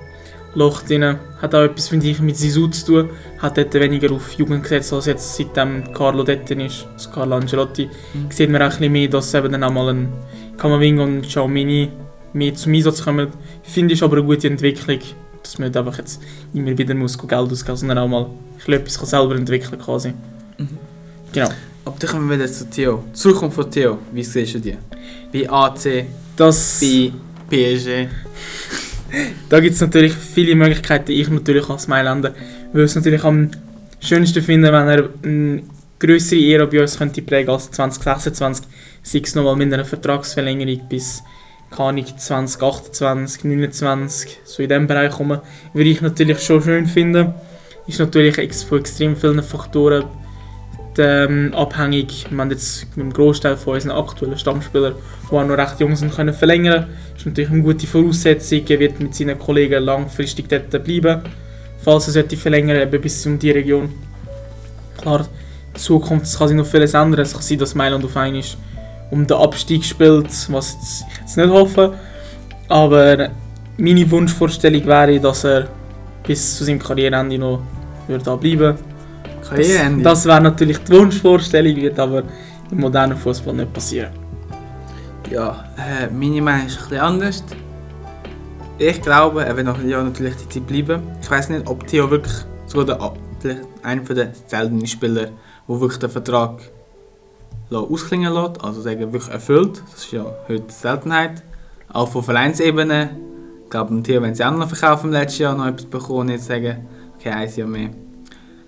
Loch 0.55 0.83
drin, 0.83 1.17
hat 1.43 1.55
auch 1.55 1.63
etwas, 1.63 1.89
finde 1.89 2.07
ich, 2.07 2.21
mit 2.21 2.37
Sisu 2.37 2.69
zu 2.69 2.87
tun. 2.87 3.11
Hat 3.39 3.59
dort 3.59 3.75
weniger 3.75 4.13
auf 4.13 4.33
Jugend 4.33 4.63
gesetzt, 4.63 4.93
als 4.93 5.07
jetzt 5.07 5.37
seitdem 5.37 5.93
Carlo 5.93 6.23
dort 6.23 6.51
ist, 6.51 6.87
also 6.95 7.11
Carlo 7.11 7.37
Ancelotti. 7.37 7.87
Mhm. 8.15 8.31
Sieht 8.31 8.51
man 8.51 8.63
auch 8.63 8.67
ein 8.67 8.71
bisschen 8.71 8.93
mehr, 8.93 9.09
dass 9.09 9.35
eben 9.35 9.53
dann 9.53 9.65
auch 9.65 9.73
mal 9.73 9.91
ein 9.91 10.09
Kamavinga 10.57 11.03
und 11.03 11.23
Xiaomini 11.23 11.91
mehr 12.33 12.55
zum 12.55 12.73
Einsatz 12.73 13.03
kommen. 13.03 13.29
Finde 13.63 13.95
ich 13.95 14.03
aber 14.03 14.17
eine 14.17 14.27
gute 14.27 14.49
Entwicklung, 14.49 15.01
dass 15.43 15.59
man 15.59 15.69
nicht 15.69 15.77
einfach 15.77 15.99
jetzt 15.99 16.23
immer 16.55 16.77
wieder 16.77 16.95
muss 16.95 17.19
Geld 17.19 17.33
ausgeben 17.33 17.77
sondern 17.77 17.99
auch 17.99 18.09
mal 18.09 18.25
ein 18.25 18.31
bisschen 18.57 18.75
etwas 18.75 18.95
selber 19.11 19.37
entwickeln 19.37 19.79
quasi. 19.79 20.15
Mhm. 20.59 20.86
Genau. 21.37 21.51
Aber 21.85 21.97
dann 21.99 22.11
kommen 22.11 22.31
wir 22.31 22.39
wieder 22.39 22.51
zu 22.51 22.65
Theo. 22.71 23.05
Die 23.11 23.13
Zukunft 23.13 23.57
von 23.57 23.71
Theo, 23.71 23.99
wie 24.11 24.25
siehst 24.25 24.55
du 24.55 24.59
die? 24.59 24.77
Bei 25.31 25.51
AC, 25.51 26.07
Das... 26.35 26.81
bei 26.81 27.13
PSG. 27.51 28.09
Da 29.49 29.61
gibt 29.61 29.75
es 29.75 29.81
natürlich 29.81 30.15
viele 30.15 30.55
Möglichkeiten. 30.55 31.13
Ich 31.13 31.29
natürlich 31.29 31.69
als 31.69 31.87
Mailänder 31.89 32.35
würde 32.73 32.85
es 32.85 32.95
natürlich 32.95 33.23
am 33.23 33.51
schönsten 34.01 34.43
finden, 34.43 34.73
wenn 34.73 34.89
er 34.89 35.11
eine 35.23 35.63
größere 35.99 36.41
Ära 36.41 36.65
bei 36.65 36.81
uns 36.81 36.99
könnte 36.99 37.23
prägen 37.23 37.51
als 37.51 37.71
2026. 37.71 38.67
Sei 39.03 39.21
es 39.23 39.35
nochmal 39.35 39.57
mit 39.57 39.73
einer 39.73 39.85
Vertragsverlängerung 39.85 40.89
bis 40.89 41.23
keine 41.71 41.89
Ahnung, 41.89 42.19
2028, 42.19 43.45
29, 43.45 44.39
so 44.45 44.63
in 44.63 44.69
diesem 44.69 44.87
Bereich 44.87 45.13
kommen, 45.13 45.41
würde 45.73 45.91
ich 45.91 46.01
natürlich 46.01 46.41
schon 46.41 46.63
schön 46.63 46.87
finden. 46.87 47.35
Ist 47.87 48.01
natürlich 48.01 48.37
von 48.65 48.79
extrem 48.79 49.17
vielen 49.17 49.43
Faktoren 49.43 50.05
ähm, 50.99 51.53
abhängig. 51.55 52.27
Wir 52.31 52.39
haben 52.39 52.51
jetzt 52.51 52.87
mit 52.97 53.07
dem 53.07 53.13
Großteil 53.13 53.57
von 53.57 53.75
unseren 53.75 53.93
aktuellen 53.93 54.39
Stammspielern, 54.39 54.95
die 55.23 55.35
auch 55.35 55.47
noch 55.47 55.57
recht 55.57 55.81
jung 55.81 55.97
sind, 55.97 56.15
können 56.15 56.35
verlängern. 56.35 56.87
Das 57.13 57.21
ist 57.21 57.27
natürlich 57.27 57.51
eine 57.51 57.63
gute 57.63 57.87
Voraussetzung. 57.87 58.63
Er 58.69 58.79
wird 58.79 59.01
mit 59.01 59.15
seinen 59.15 59.39
Kollegen 59.39 59.83
langfristig 59.83 60.49
dort 60.49 60.71
bleiben, 60.85 61.23
falls 61.79 62.07
er 62.09 62.13
sollte 62.13 62.37
verlängern, 62.37 62.81
eben 62.81 63.01
bis 63.01 63.25
um 63.27 63.39
die 63.39 63.51
Region. 63.51 63.93
Klar, 64.99 65.27
in 65.75 65.81
Zukunft 65.81 66.39
kann 66.39 66.49
sich 66.49 66.57
noch 66.57 66.67
vieles 66.67 66.95
ändern. 66.95 67.21
Es 67.21 67.33
kann 67.33 67.43
sein, 67.43 67.59
dass 67.59 67.75
Mailand 67.75 68.05
auf 68.05 68.17
einmal 68.17 68.43
um 69.11 69.27
den 69.27 69.37
Abstieg 69.37 69.85
spielt, 69.85 70.31
was 70.51 70.77
ich 71.11 71.21
jetzt 71.21 71.37
nicht 71.37 71.49
hoffe. 71.49 71.95
Aber 72.69 73.31
meine 73.77 74.11
Wunschvorstellung 74.11 74.85
wäre, 74.87 75.21
dass 75.21 75.45
er 75.45 75.69
bis 76.27 76.57
zu 76.57 76.65
seinem 76.65 76.81
Karriereende 76.81 77.39
noch 77.39 77.63
würde 78.09 78.25
da 78.25 78.37
bleiben 78.37 78.77
Das, 79.51 80.03
das 80.03 80.27
wäre 80.27 80.41
natürlich 80.41 80.79
die 80.79 80.93
Wunschvorstellung, 80.93 81.77
wird 81.77 81.99
aber 81.99 82.23
im 82.71 82.81
modernen 82.81 83.17
Fußball 83.17 83.55
nicht 83.55 83.73
passieren. 83.73 84.11
Ja, 85.31 85.65
äh, 85.77 86.09
meine 86.13 86.41
Meinung 86.41 86.67
ist 86.67 86.77
ein 86.77 86.83
bisschen 86.89 87.01
anders. 87.01 87.45
Ich 88.79 89.01
glaube, 89.03 89.45
er 89.45 89.57
wird 89.57 89.67
noch 89.67 89.79
ein 89.79 89.89
Jahr 89.89 90.05
natürlich 90.05 90.37
die 90.37 90.49
Zeit 90.49 90.67
bleiben. 90.67 91.03
Ich 91.21 91.31
weiß 91.31 91.49
nicht, 91.49 91.67
ob 91.67 91.87
Theo 91.87 92.11
wirklich 92.11 92.35
sogar 92.67 93.15
der, 93.43 93.57
einer 93.83 94.03
der 94.03 94.33
seltenen 94.47 94.87
Spieler, 94.87 95.31
der 95.69 95.81
wirklich 95.81 95.99
den 95.99 96.11
Vertrag 96.11 96.61
ausklingen 97.71 98.33
lässt, 98.33 98.63
also 98.63 98.81
sagen, 98.81 99.13
wirklich 99.13 99.33
erfüllt. 99.33 99.83
Das 99.91 100.05
ist 100.05 100.13
ja 100.13 100.25
heute 100.49 100.61
die 100.61 100.73
Seltenheit. 100.73 101.43
Auch 101.93 102.09
von 102.09 102.23
Vereinsebene. 102.23 103.11
Ich 103.65 103.71
glaube, 103.71 104.03
Theo, 104.03 104.23
wenn 104.23 104.35
sie 104.35 104.45
auch 104.45 104.53
noch 104.53 104.69
verkaufen 104.69 105.07
im 105.07 105.13
letzten 105.13 105.43
Jahr 105.43 105.57
noch 105.57 105.67
etwas 105.67 105.87
bekommen, 105.87 106.27
nicht 106.27 106.45
sagen, 106.45 106.87
okay, 107.19 107.31
ein 107.31 107.53
Jahr 107.53 107.67
mehr. 107.67 107.91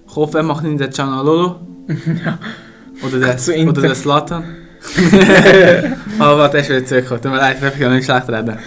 Ich 0.09 0.17
hoffe, 0.17 0.39
er 0.39 0.45
macht 0.45 0.65
nicht 0.65 0.81
den 0.81 0.91
Gianalolo. 0.91 1.57
Oder 3.07 3.19
der, 3.21 3.37
Zu 3.37 3.55
Inter. 3.55 3.73
oder 3.73 3.83
der 3.83 3.95
Slatan. 3.95 4.45
aber 6.19 6.39
warte, 6.39 6.57
er 6.59 6.63
ist 6.65 6.69
wieder 6.71 6.85
zurückgekommen. 6.85 7.23
Tut 7.23 7.31
mir 7.33 7.39
leid, 7.39 7.57
ich 7.63 7.81
kann 7.81 7.93
nicht 7.95 8.05
schlecht 8.05 8.29
reden. 8.29 8.59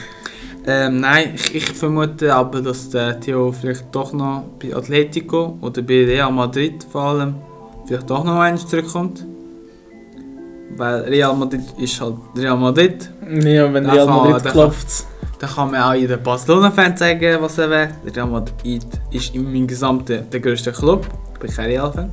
Ähm, 0.65 0.99
nein, 1.01 1.31
ich, 1.35 1.55
ich 1.55 1.65
vermute 1.71 2.33
aber, 2.33 2.61
dass 2.61 2.89
der 2.89 3.19
Theo 3.19 3.51
vielleicht 3.51 3.85
doch 3.93 4.13
noch 4.13 4.43
bei 4.61 4.73
Atletico 4.75 5.57
oder 5.59 5.81
bei 5.81 6.05
Real 6.05 6.31
Madrid 6.31 6.85
vor 6.89 7.01
allem 7.01 7.35
vielleicht 7.85 8.09
doch 8.09 8.23
noch 8.23 8.39
einmal 8.39 8.57
zurückkommt. 8.57 9.25
Weil 10.77 11.01
Real 11.01 11.35
Madrid 11.35 11.61
ist 11.77 11.99
halt 11.99 12.15
Real 12.37 12.55
Madrid. 12.57 13.09
Ja, 13.43 13.73
wenn 13.73 13.83
Da 13.83 13.91
Real 13.91 14.05
kann- 14.05 14.15
Madrid 14.15 14.45
da 14.45 14.51
klopft. 14.51 15.05
Da 15.39 15.47
kann 15.47 15.71
man 15.71 15.81
auch 15.81 15.93
jeder 15.95 16.17
Barcelona-Fan 16.17 16.95
sagen, 16.95 17.37
was 17.41 17.57
er 17.57 17.69
will. 17.69 17.89
Real 18.15 18.27
Madrid 18.27 18.85
ist 19.11 19.33
in 19.35 19.43
meinem 19.51 19.67
Gesamten 19.67 20.29
der 20.31 20.39
grösste 20.39 20.71
Club. 20.71 21.07
Kein 21.47 21.65
Real-Fan. 21.69 22.11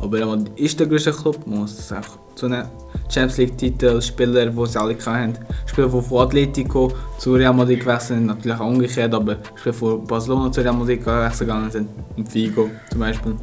Aber 0.00 0.26
Madrid 0.26 0.50
ist 0.56 0.78
der 0.80 0.86
grösste 0.86 1.12
Club. 1.12 1.46
Man 1.46 1.60
muss 1.60 1.92
auch 1.92 2.00
zu 2.34 2.46
einem 2.46 2.66
Champions 3.08 3.36
League-Titel, 3.38 4.00
Spieler, 4.00 4.46
die 4.46 4.66
sie 4.66 4.80
alle 4.80 4.96
hatten. 4.98 5.38
Spieler, 5.66 5.88
die 5.88 6.00
von 6.02 6.18
Atletico 6.26 6.92
zu 7.18 7.34
Real 7.34 7.52
Madrid 7.52 7.80
gewechselt 7.80 8.18
sind, 8.18 8.26
natürlich 8.26 8.58
auch 8.58 8.66
umgekehrt, 8.66 9.12
aber 9.12 9.36
Spieler 9.56 9.74
von 9.74 10.04
Barcelona 10.04 10.50
zu 10.50 10.60
Real 10.62 10.72
Madrid 10.74 11.04
gewechselt 11.04 11.40
gegangen 11.40 11.70
sind. 11.70 11.88
Im 12.16 12.26
Figo 12.26 12.70
zum 12.90 13.00
Beispiel. 13.00 13.36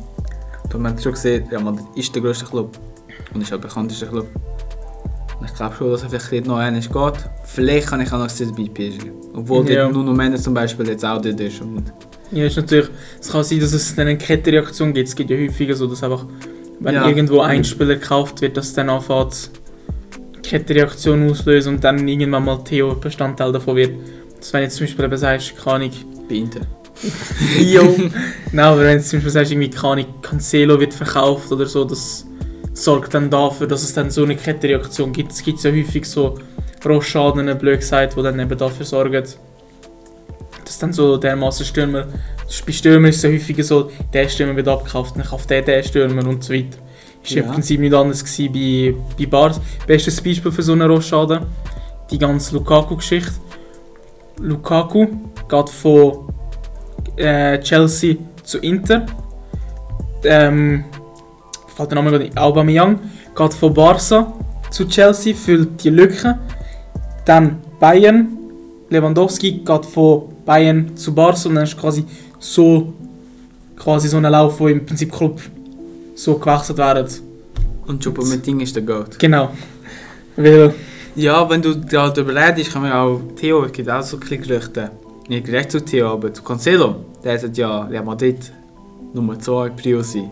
Da 0.70 0.78
man 0.78 0.98
schon 0.98 1.12
gesehen, 1.14 1.48
Real 1.50 1.64
Madrid 1.64 1.86
ist 1.96 2.14
der 2.16 2.22
grösste 2.22 2.46
Club. 2.46 2.78
Und 3.34 3.42
ist 3.42 3.48
auch 3.54 3.60
der 3.60 3.68
bekannteste 3.68 4.08
Club. 4.08 4.28
Und 5.40 5.46
ich 5.46 5.54
glaube 5.54 5.76
schon, 5.76 5.92
dass 5.92 6.02
er 6.04 6.10
vielleicht 6.20 6.48
noch 6.48 6.58
einmal 6.58 6.82
geht. 6.82 7.30
Vielleicht 7.44 7.88
kann 7.90 8.02
ich 8.02 8.12
auch 8.12 8.18
noch 8.18 8.30
sehen 8.30 8.52
bei 8.58 8.64
PSG. 8.74 9.12
Obwohl 9.36 9.70
Ja. 9.70 9.84
dort 9.84 9.94
Nuno 9.94 10.14
Mendes 10.14 10.42
zum 10.44 10.54
Beispiel 10.56 10.88
jetzt 10.88 11.06
auch 11.06 11.22
dort 11.22 11.40
ist. 11.40 11.62
Und 11.62 11.94
Ja, 12.32 12.46
ist 12.46 12.58
natürlich, 12.58 12.90
es 13.22 13.30
kann 13.32 13.44
sein, 13.44 13.60
dass 13.60 13.74
es 13.74 13.96
dann 13.96 14.08
eine 14.08 14.18
Kettenreaktion 14.18 14.94
gibt. 14.94 15.08
Es 15.08 15.16
gibt 15.16 15.30
ja 15.30 15.38
häufiger 15.38 15.76
so, 15.76 15.88
dass 15.88 16.04
einfach, 16.04 16.26
wenn 16.80 16.96
Ja. 16.96 17.08
irgendwo 17.08 17.40
ein 17.42 17.64
Spieler 17.64 17.96
gekauft 17.96 18.42
wird, 18.42 18.58
dass 18.58 18.74
dann 18.74 18.90
anfängt, 18.90 19.50
Kettenreaktion 20.44 21.30
auslösen 21.30 21.76
und 21.76 21.84
dann 21.84 22.08
irgendwann 22.08 22.46
mal 22.46 22.64
Theo 22.64 22.96
Bestandteil 22.96 23.52
davon 23.52 23.76
wird. 23.76 23.92
Das 24.40 24.54
wenn 24.54 24.62
jetzt 24.64 24.76
zum 24.76 24.86
Beispiel 24.86 25.06
eben 25.06 25.18
sagst, 25.18 25.58
keine 25.58 25.86
Ahnung, 25.86 25.92
bei 26.30 26.36
Inter. 26.36 26.62
Jo. 27.60 27.96
Nein, 28.52 28.66
aber 28.66 28.82
wenn 28.84 28.98
du 28.98 29.04
zum 29.04 29.20
Beispiel 29.20 29.32
sagst, 29.32 29.52
irgendwie, 29.52 29.70
keine 29.70 30.04
Ahnung, 30.04 30.06
Cancelo 30.22 30.80
wird 30.80 30.94
verkauft 30.94 31.52
oder 31.52 31.66
so, 31.66 31.84
das 31.86 32.26
sorgt 32.74 33.14
dann 33.14 33.30
dafür, 33.30 33.68
dass 33.68 33.84
es 33.84 33.94
dann 33.94 34.10
so 34.10 34.24
eine 34.24 34.36
Kettenreaktion 34.36 35.12
gibt. 35.12 35.32
Es 35.32 35.44
gibt 35.44 35.62
ja 35.64 35.72
häufig 35.72 36.06
so 36.06 36.36
Rostschaden, 36.86 37.58
blöd 37.58 37.80
gesagt, 37.80 38.16
die 38.18 38.22
dann 38.24 38.40
eben 38.40 38.58
dafür 38.58 38.86
sorgen, 38.86 39.24
dass 40.68 40.78
dann 40.80 40.92
so 40.94 41.18
dermaßen 41.18 41.66
Stürmer, 41.66 42.06
bei 42.66 42.72
Stürmer 42.72 43.08
ist 43.08 43.18
es 43.18 43.24
ja 43.24 43.30
häufiger 43.30 43.64
so, 43.64 43.90
der 44.14 44.28
Stürmer 44.28 44.56
wird 44.56 44.68
abgekauft, 44.68 45.16
dann 45.16 45.26
kauft 45.26 45.50
der 45.50 45.62
den 45.62 45.84
Stürmer 45.84 46.28
und 46.28 46.44
so 46.44 46.54
weiter. 46.54 46.78
Ist 47.24 47.32
Ja. 47.32 47.44
im 47.44 47.52
Prinzip 47.52 47.80
nicht 47.80 47.94
anders 47.94 48.24
gewesen 48.24 48.54
bei, 48.54 48.96
bei 49.18 49.26
Bars. 49.30 49.60
Bestes 49.86 50.22
Beispiel 50.22 50.52
für 50.52 50.62
so 50.62 50.74
einen 50.74 50.90
Rostschaden, 50.90 51.46
die 52.12 52.18
ganze 52.20 52.56
Lukaku-Geschichte. 52.56 53.32
Lukaku 54.40 55.08
geht 55.50 55.70
von 55.70 56.34
äh, 57.16 57.60
Chelsea 57.60 58.16
zu 58.44 58.60
Inter. 58.60 59.06
Ähm, 60.24 60.86
fällt 61.76 61.92
der 61.92 61.96
Name 61.96 62.12
gerade. 62.12 62.30
Aubameyang 62.36 63.00
geht 63.36 63.54
von 63.54 63.74
Barca 63.74 64.34
zu 64.70 64.86
Chelsea, 64.88 65.34
füllt 65.34 65.84
die 65.84 65.90
Lücke. 65.90 66.38
Dann 67.26 67.62
Bayern. 67.80 68.38
Lewandowski 68.90 69.64
geht 69.66 69.86
von 69.86 70.34
Bayern 70.48 70.98
zu 70.98 71.14
Barca 71.14 71.48
und 71.48 71.56
dann 71.56 71.66
ist 71.66 71.78
quasi 71.78 72.04
so 72.40 72.94
quasi 73.78 74.08
so 74.08 74.18
ein 74.18 74.24
Lauf, 74.24 74.60
wo 74.60 74.68
im 74.68 74.84
Prinzip 74.84 75.12
Club 75.12 75.40
so 76.16 76.40
gewechselt 76.40 76.80
werden. 76.80 77.08
Und 77.86 78.04
Choupo-Moting 78.04 78.60
ist 78.62 78.76
der 78.76 78.84
Goat. 78.84 79.20
Genau. 79.20 79.52
Weil 80.36 80.74
Ja, 81.18 81.50
wenn 81.50 81.64
du 81.64 81.74
dir 81.74 82.02
halt 82.02 82.18
überlegst, 82.18 82.72
kann 82.72 82.84
man 82.84 82.92
auch 82.92 83.20
Theo, 83.36 83.64
es 83.66 83.72
gibt 83.72 83.90
auch 83.90 84.04
so 84.04 84.18
ein 84.18 84.20
bisschen 84.20 84.42
Gerüchte. 84.42 84.92
Nicht 85.28 85.48
direkt 85.48 85.72
zu 85.72 85.84
Theo, 85.84 86.10
aber 86.10 86.32
zu 86.32 86.44
Cancelo. 86.44 86.96
Der 87.24 87.40
sagt 87.40 87.58
ja, 87.58 87.86
Real 87.86 88.04
Madrid 88.04 88.52
Nummer 89.14 89.40
2 89.40 89.70
Prio 89.70 90.04
sein. 90.04 90.30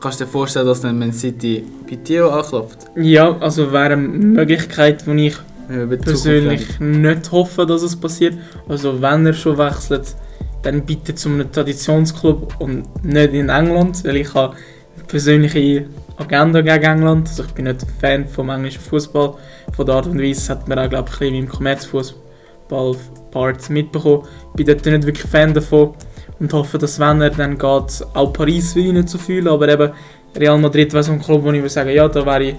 Kannst 0.00 0.20
du 0.20 0.24
dir 0.24 0.30
vorstellen, 0.30 0.66
dass 0.66 0.80
dann 0.80 0.98
Man 0.98 1.12
City 1.12 1.62
bei 1.86 1.96
Theo 1.96 2.30
anklopft? 2.30 2.86
Ja, 2.96 3.36
also 3.38 3.70
wäre 3.70 3.84
eine 3.84 3.96
Möglichkeit, 3.98 5.06
die 5.06 5.26
ich 5.26 5.36
Die 5.68 5.96
persönlich 5.96 6.80
nicht 6.80 7.30
hoffe, 7.30 7.66
dass 7.66 7.82
es 7.82 7.94
passiert. 7.94 8.38
Also 8.68 9.02
wenn 9.02 9.26
er 9.26 9.34
schon 9.34 9.58
wechselt, 9.58 10.16
dann 10.62 10.84
bitte 10.84 11.14
zu 11.14 11.28
einem 11.28 11.52
Traditionsclub 11.52 12.54
und 12.58 13.04
nicht 13.04 13.34
in 13.34 13.50
England, 13.50 14.02
weil 14.04 14.16
ich 14.16 14.34
habe 14.34 14.56
eine 14.96 15.04
persönliche 15.04 15.86
Agenda 16.16 16.62
gegen 16.62 16.84
England. 16.84 17.28
Also 17.28 17.44
ich 17.44 17.52
bin 17.52 17.66
nicht 17.66 17.86
Fan 18.00 18.26
vom 18.26 18.50
englischen 18.50 18.80
Fußball. 18.80 19.34
Von 19.72 19.86
der 19.86 19.94
Art 19.96 20.06
und 20.06 20.20
Weise 20.20 20.52
hat 20.52 20.68
man 20.68 20.78
auch 20.78 20.88
glaube 20.88 21.08
ich 21.08 21.14
ein 21.14 21.18
bisschen 21.18 21.34
im 21.34 21.48
Kommerzfußball-Part 21.48 23.70
mitbekommen. 23.70 24.22
Ich 24.50 24.56
bin 24.56 24.66
dort 24.66 24.86
nicht 24.86 25.06
wirklich 25.06 25.30
Fan 25.30 25.52
davon 25.52 25.94
und 26.40 26.52
hoffe, 26.52 26.78
dass 26.78 26.98
wenn 26.98 27.20
er 27.20 27.30
dann 27.30 27.58
geht, 27.58 28.06
auch 28.14 28.32
Paris 28.32 28.74
will 28.74 28.86
ich 28.86 28.92
nicht 28.92 29.08
so 29.08 29.18
fühlen, 29.18 29.48
aber 29.48 29.68
eben 29.68 29.92
Real 30.36 30.58
Madrid 30.58 30.92
wäre 30.92 31.02
so 31.02 31.12
ein 31.12 31.20
Club, 31.20 31.42
wo 31.42 31.50
ich 31.50 31.58
würde 31.58 31.68
sagen, 31.68 31.90
ja, 31.90 32.08
da 32.08 32.24
wäre 32.24 32.44
ich 32.44 32.54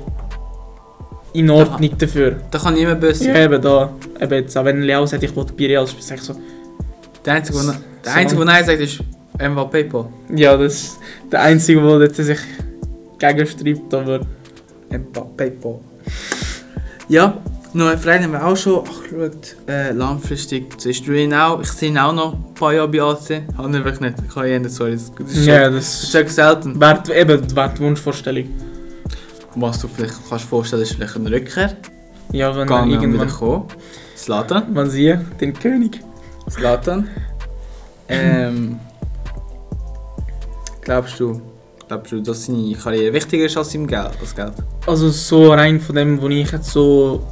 in 1.33 1.49
Ordnung 1.49 1.97
dafür. 1.97 2.35
Da 2.51 2.57
kann 2.59 2.73
niemand 2.73 2.99
böse 3.01 3.23
sein. 3.25 3.35
Ja, 3.35 3.43
eben 3.45 3.61
da. 3.61 3.91
Eben 4.19 4.33
jetzt, 4.33 4.57
auch 4.57 4.65
wenn 4.65 4.81
Leo 4.81 5.05
sagt, 5.05 5.23
ich 5.23 5.35
will 5.35 5.45
bei 5.57 5.65
Real 5.67 5.87
spielen, 5.87 6.03
sag 6.03 6.17
ich 6.17 6.23
so, 6.23 6.35
Der 7.25 7.33
Einzige, 7.35 7.59
der 7.59 7.67
der 8.03 8.11
So. 8.13 8.17
Einzige, 8.19 8.37
der 8.37 8.45
Nein 8.53 8.65
sagt, 8.65 8.79
ist 8.79 8.99
Mbappé. 9.37 9.83
Paul. 9.89 10.05
ja, 10.35 10.57
das 10.57 10.73
ist 10.73 10.99
der 11.31 11.41
Einzige, 11.41 11.81
der 11.81 11.99
dort 11.99 12.15
sich 12.15 12.39
gegenstreibt, 13.19 13.93
aber 13.93 14.21
Mbappé. 14.91 15.49
Paul. 15.61 15.79
Ja, 17.07 17.37
noch 17.73 17.87
eine 17.87 17.97
Frage 17.97 18.23
haben 18.23 18.31
wir 18.33 18.45
auch 18.45 18.57
schon 18.57 18.79
angeschaut. 18.79 19.55
Äh, 19.67 19.91
langfristig 19.91 20.73
siehst 20.79 21.05
du 21.07 21.11
ihn 21.13 21.33
auch. 21.33 21.61
Ich 21.61 21.67
sehe 21.71 21.89
ihn 21.89 21.97
auch 21.99 22.13
noch 22.13 22.33
ein 22.33 22.53
paar 22.55 22.73
Jahre 22.73 22.87
bei 22.87 23.01
AC. 23.01 23.43
Habe 23.57 23.69
ich 23.77 23.83
wirklich 23.83 23.99
nicht. 23.99 24.15
Ich 24.27 24.33
kann 24.33 24.47
ihn 24.47 24.67
sorry. 24.69 24.93
Das 24.93 25.31
ist 25.31 25.45
ja, 25.45 25.65
schon- 25.65 25.75
das 25.75 26.03
ist 26.13 26.35
selten. 26.35 26.79
wäre 26.79 27.03
eben 27.15 27.55
wäre 27.55 27.73
die 27.77 27.79
Wunschvorstellung. 27.81 28.45
Was 29.55 29.79
du 29.79 29.87
vielleicht 29.87 30.13
kannst 30.29 30.45
vorstellen, 30.45 30.83
ist 30.83 30.93
vielleicht 30.93 31.15
eine 31.15 31.31
Rückkehr. 31.31 31.75
Ja, 32.31 32.51
wenn 32.51 32.61
er 32.61 32.65
Gang 32.65 32.87
wieder 32.87 33.01
irgendwann, 33.01 33.29
kommen. 33.29 33.65
Slatan. 34.15 34.73
man 34.73 34.89
sieht, 34.89 35.19
den 35.41 35.53
König. 35.53 36.01
Slatan. 36.49 37.07
Ähm, 38.11 38.79
glaubst 40.81 41.19
du, 41.19 41.39
glaubst 41.87 42.11
du, 42.11 42.21
dass 42.21 42.47
seine 42.47 42.73
Karriere 42.73 43.13
wichtiger 43.13 43.45
ist 43.45 43.55
als, 43.55 43.71
Geld, 43.71 43.93
als 43.93 44.35
Geld? 44.35 44.53
Also 44.87 45.09
so 45.09 45.53
rein 45.53 45.79
von 45.79 45.95
dem, 45.95 46.19
was 46.19 46.29
ich 46.31 46.51
jetzt 46.51 46.71
so 46.71 47.23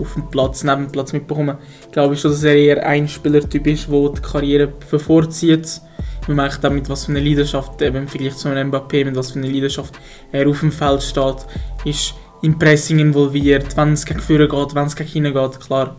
auf 0.00 0.14
dem 0.14 0.30
Platz, 0.30 0.62
neben 0.62 0.84
dem 0.84 0.92
Platz 0.92 1.12
mitbekomme, 1.12 1.58
glaube 1.90 2.14
ich 2.14 2.20
schon, 2.20 2.30
dass 2.30 2.44
er 2.44 2.54
eher 2.54 2.86
ein 2.86 3.08
Spielertyp 3.08 3.66
ist, 3.66 3.88
der 3.88 4.08
die 4.10 4.22
Karriere 4.22 4.68
bevorzieht. 4.68 5.80
Man 6.28 6.36
merkt 6.36 6.62
damit, 6.62 6.88
was 6.88 7.06
für 7.06 7.12
eine 7.12 7.20
Leidenschaft, 7.20 7.82
eben 7.82 8.06
Vergleich 8.06 8.36
zu 8.36 8.48
einem 8.48 8.70
Mbappé, 8.70 9.04
mit 9.04 9.16
was 9.16 9.32
für 9.32 9.38
eine 9.38 9.50
Leidenschaft 9.50 9.94
er 10.30 10.48
auf 10.48 10.60
dem 10.60 10.70
Feld 10.70 11.02
steht, 11.02 11.46
ist 11.84 12.14
im 12.42 12.58
Pressing 12.58 12.98
involviert, 12.98 13.76
wenn 13.76 13.92
es 13.92 14.06
gegen 14.06 14.20
Führer 14.20 14.48
geht, 14.48 14.74
wenn 14.74 14.86
es 14.86 14.96
gegen 14.96 15.10
hinten 15.10 15.34
geht, 15.34 15.60
klar, 15.60 15.96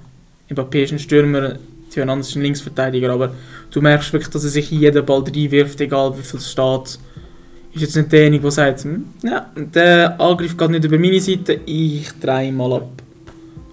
Mbappé 0.49 0.83
ist 0.83 0.93
ein 0.93 0.99
Stürmer, 0.99 1.57
Hernandez 1.95 2.29
ist 2.29 2.35
ein 2.35 2.41
Linksverteidiger, 2.41 3.11
aber 3.11 3.33
du 3.71 3.81
merkst 3.81 4.13
wirklich, 4.13 4.31
dass 4.31 4.43
er 4.43 4.49
sich 4.49 4.71
in 4.71 4.79
jeden 4.79 5.05
Ball 5.05 5.23
reinwirft, 5.23 5.79
egal 5.81 6.17
wie 6.17 6.23
viel 6.23 6.39
es 6.39 6.51
steht. 6.51 6.99
Ist 7.73 7.81
jetzt 7.81 7.95
nicht 7.95 8.11
derjenige, 8.11 8.43
der 8.43 8.51
sagt, 8.51 8.83
hm, 8.83 9.05
ja, 9.23 9.51
der 9.55 10.19
Angriff 10.19 10.55
geht 10.55 10.69
nicht 10.69 10.85
über 10.85 10.97
meine 10.97 11.19
Seite, 11.19 11.59
ich 11.65 12.07
drehe 12.19 12.51
mal 12.51 12.73
ab. 12.73 12.89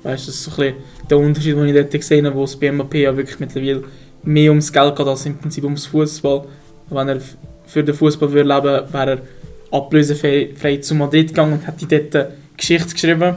Weißt 0.03 0.25
du, 0.25 0.31
das 0.31 0.37
ist 0.37 0.45
so 0.45 0.51
ein 0.51 0.57
bisschen 0.57 0.75
der 1.11 1.19
Unterschied, 1.19 1.57
den 1.57 1.67
ich 1.67 1.75
dort 1.75 1.91
gesehen 1.91 2.27
habe, 2.27 2.37
wo 2.37 2.45
es 2.45 2.57
bei 2.57 2.71
Mbappé 2.71 2.99
ja 2.99 3.17
wirklich 3.17 3.39
mittlerweile 3.41 3.85
mehr 4.23 4.51
ums 4.51 4.73
Geld 4.73 4.97
geht 4.97 5.07
als 5.07 5.27
im 5.27 5.39
Prinzip 5.39 5.65
ums 5.65 5.87
Fußball. 5.87 6.45
Wenn 6.91 7.09
er 7.09 7.21
für 7.67 7.85
den 7.85 7.95
Fußball 7.95 8.33
würde 8.33 8.49
leben, 8.49 8.93
wäre 8.93 9.11
er 9.11 9.77
ablösefrei 9.77 10.77
zu 10.79 10.95
Madrid 10.95 11.29
gegangen 11.29 11.55
und 11.55 11.67
hätte 11.67 11.87
dort 12.11 12.33
Geschichte 12.57 12.93
geschrieben. 12.93 13.37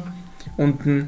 Und 0.58 1.08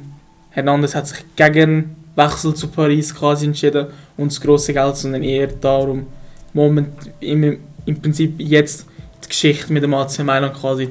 Hernandez 0.52 0.96
hat 0.96 1.08
sich 1.08 1.20
gegen 1.36 1.96
Wechsel 2.16 2.54
zu 2.54 2.68
Paris 2.68 3.14
quasi 3.14 3.46
entschieden 3.46 3.88
und 4.18 4.32
das 4.32 4.40
grosse 4.40 4.74
Geld, 4.74 4.96
sondern 4.96 5.24
eher 5.24 5.48
darum, 5.48 6.08
Moment, 6.54 6.90
im, 7.20 7.60
im 7.86 8.02
Prinzip 8.02 8.36
jetzt 8.40 8.88
die 9.24 9.30
Geschichte 9.30 9.74
mit 9.74 9.84
dem 9.84 9.94
AC 9.94 10.20
Mailand 10.20 10.54
quasi 10.54 10.90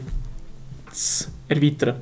zu 0.92 1.28
erweitern, 1.48 1.96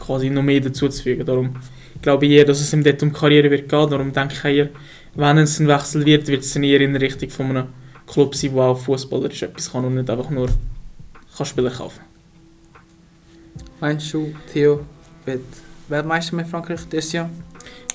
quasi 0.00 0.30
noch 0.30 0.42
mehr 0.42 0.60
dazuzufügen. 0.60 1.26
Darum 1.26 1.56
glaube 2.00 2.26
ich 2.26 2.32
eher, 2.32 2.46
dass 2.46 2.60
es 2.60 2.72
ihm 2.72 2.82
dort 2.82 3.02
um 3.02 3.12
Karriere 3.12 3.50
wird 3.50 3.68
gehen. 3.68 3.90
Darum 3.90 4.12
denke 4.12 4.34
ich 4.34 4.44
eher, 4.44 4.68
wenn 5.14 5.38
es 5.38 5.58
ein 5.60 5.68
Wechsel 5.68 6.04
wird, 6.06 6.26
wird 6.28 6.42
es 6.42 6.52
dann 6.54 6.64
eher 6.64 6.80
in 6.80 6.96
Richtung 6.96 7.30
von 7.30 7.46
einem 7.50 7.66
Club 8.06 8.34
sein, 8.34 8.54
der 8.54 8.62
auch 8.64 8.78
fußballerisch 8.78 9.42
etwas 9.42 9.70
kann 9.70 9.84
und 9.84 9.94
nicht 9.94 10.08
einfach 10.10 10.30
nur 10.30 10.48
kann 11.36 11.46
Spieler 11.46 11.70
kaufen. 11.70 12.00
Meinst 13.80 14.12
du, 14.14 14.32
Theo 14.52 14.80
wird 15.24 15.40
Weltmeister 15.88 16.36
mit 16.36 16.46
Frankreich 16.46 16.80
dieses 16.90 17.12
Jahr? 17.12 17.28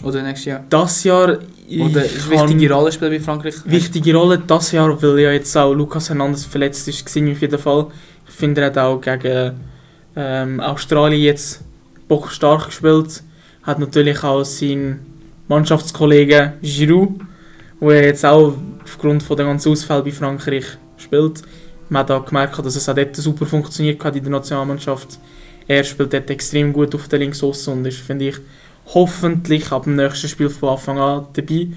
Oder 0.03 0.21
nächstes 0.21 0.45
Jahr? 0.45 0.63
Das 0.69 1.03
Jahr 1.03 1.39
ich 1.67 1.81
Oder 1.81 2.01
kann- 2.03 2.29
wichtige 2.49 2.71
Rolle 2.73 2.91
spielen 2.91 3.11
bei 3.11 3.19
Frankreich? 3.19 3.55
wichtige 3.65 4.15
Rolle 4.15 4.39
das 4.45 4.71
Jahr, 4.71 5.01
weil 5.01 5.19
ja 5.19 5.31
jetzt 5.31 5.55
auch 5.57 5.73
Lukas 5.73 6.09
Hernandez 6.09 6.43
verletzt 6.45 6.87
ist, 6.87 7.15
war 7.15 7.31
auf 7.31 7.41
jeden 7.41 7.57
Fall. 7.59 7.87
Ich 8.27 8.33
finde, 8.35 8.61
er 8.61 8.67
hat 8.67 8.77
auch 8.77 8.99
gegen 9.01 9.53
ähm, 10.15 10.59
Australien 10.59 11.21
jetzt 11.21 11.61
Bock 12.07 12.31
stark 12.31 12.67
gespielt. 12.67 13.23
Hat 13.63 13.79
natürlich 13.79 14.23
auch 14.23 14.43
seinen 14.43 15.16
Mannschaftskollegen 15.47 16.53
Giroud, 16.61 17.19
wo 17.79 17.91
er 17.91 18.05
jetzt 18.05 18.25
auch 18.25 18.55
aufgrund 18.83 19.23
von 19.23 19.37
der 19.37 19.45
ganzen 19.45 19.71
Ausfall 19.71 20.03
bei 20.03 20.11
Frankreich 20.11 20.65
spielt. 20.97 21.41
Man 21.89 22.01
hat 22.01 22.11
auch 22.11 22.25
gemerkt, 22.25 22.57
dass 22.57 22.75
es 22.75 22.89
auch 22.89 22.95
dort 22.95 23.15
super 23.15 23.45
funktioniert 23.45 24.03
hat 24.03 24.15
in 24.15 24.23
der 24.23 24.31
Nationalmannschaft. 24.31 25.19
Er 25.67 25.83
spielt 25.83 26.13
dort 26.13 26.29
extrem 26.29 26.73
gut 26.73 26.93
auf 26.95 27.07
der 27.07 27.19
Linksaußen 27.19 27.73
und 27.73 27.85
ist, 27.85 27.99
finde 27.99 28.29
ich, 28.29 28.35
hoffentlich 28.93 29.71
ab 29.71 29.83
dem 29.83 29.95
nächsten 29.95 30.27
Spiel 30.27 30.49
von 30.49 30.69
Anfang 30.69 30.97
an 30.97 31.27
dabei. 31.33 31.67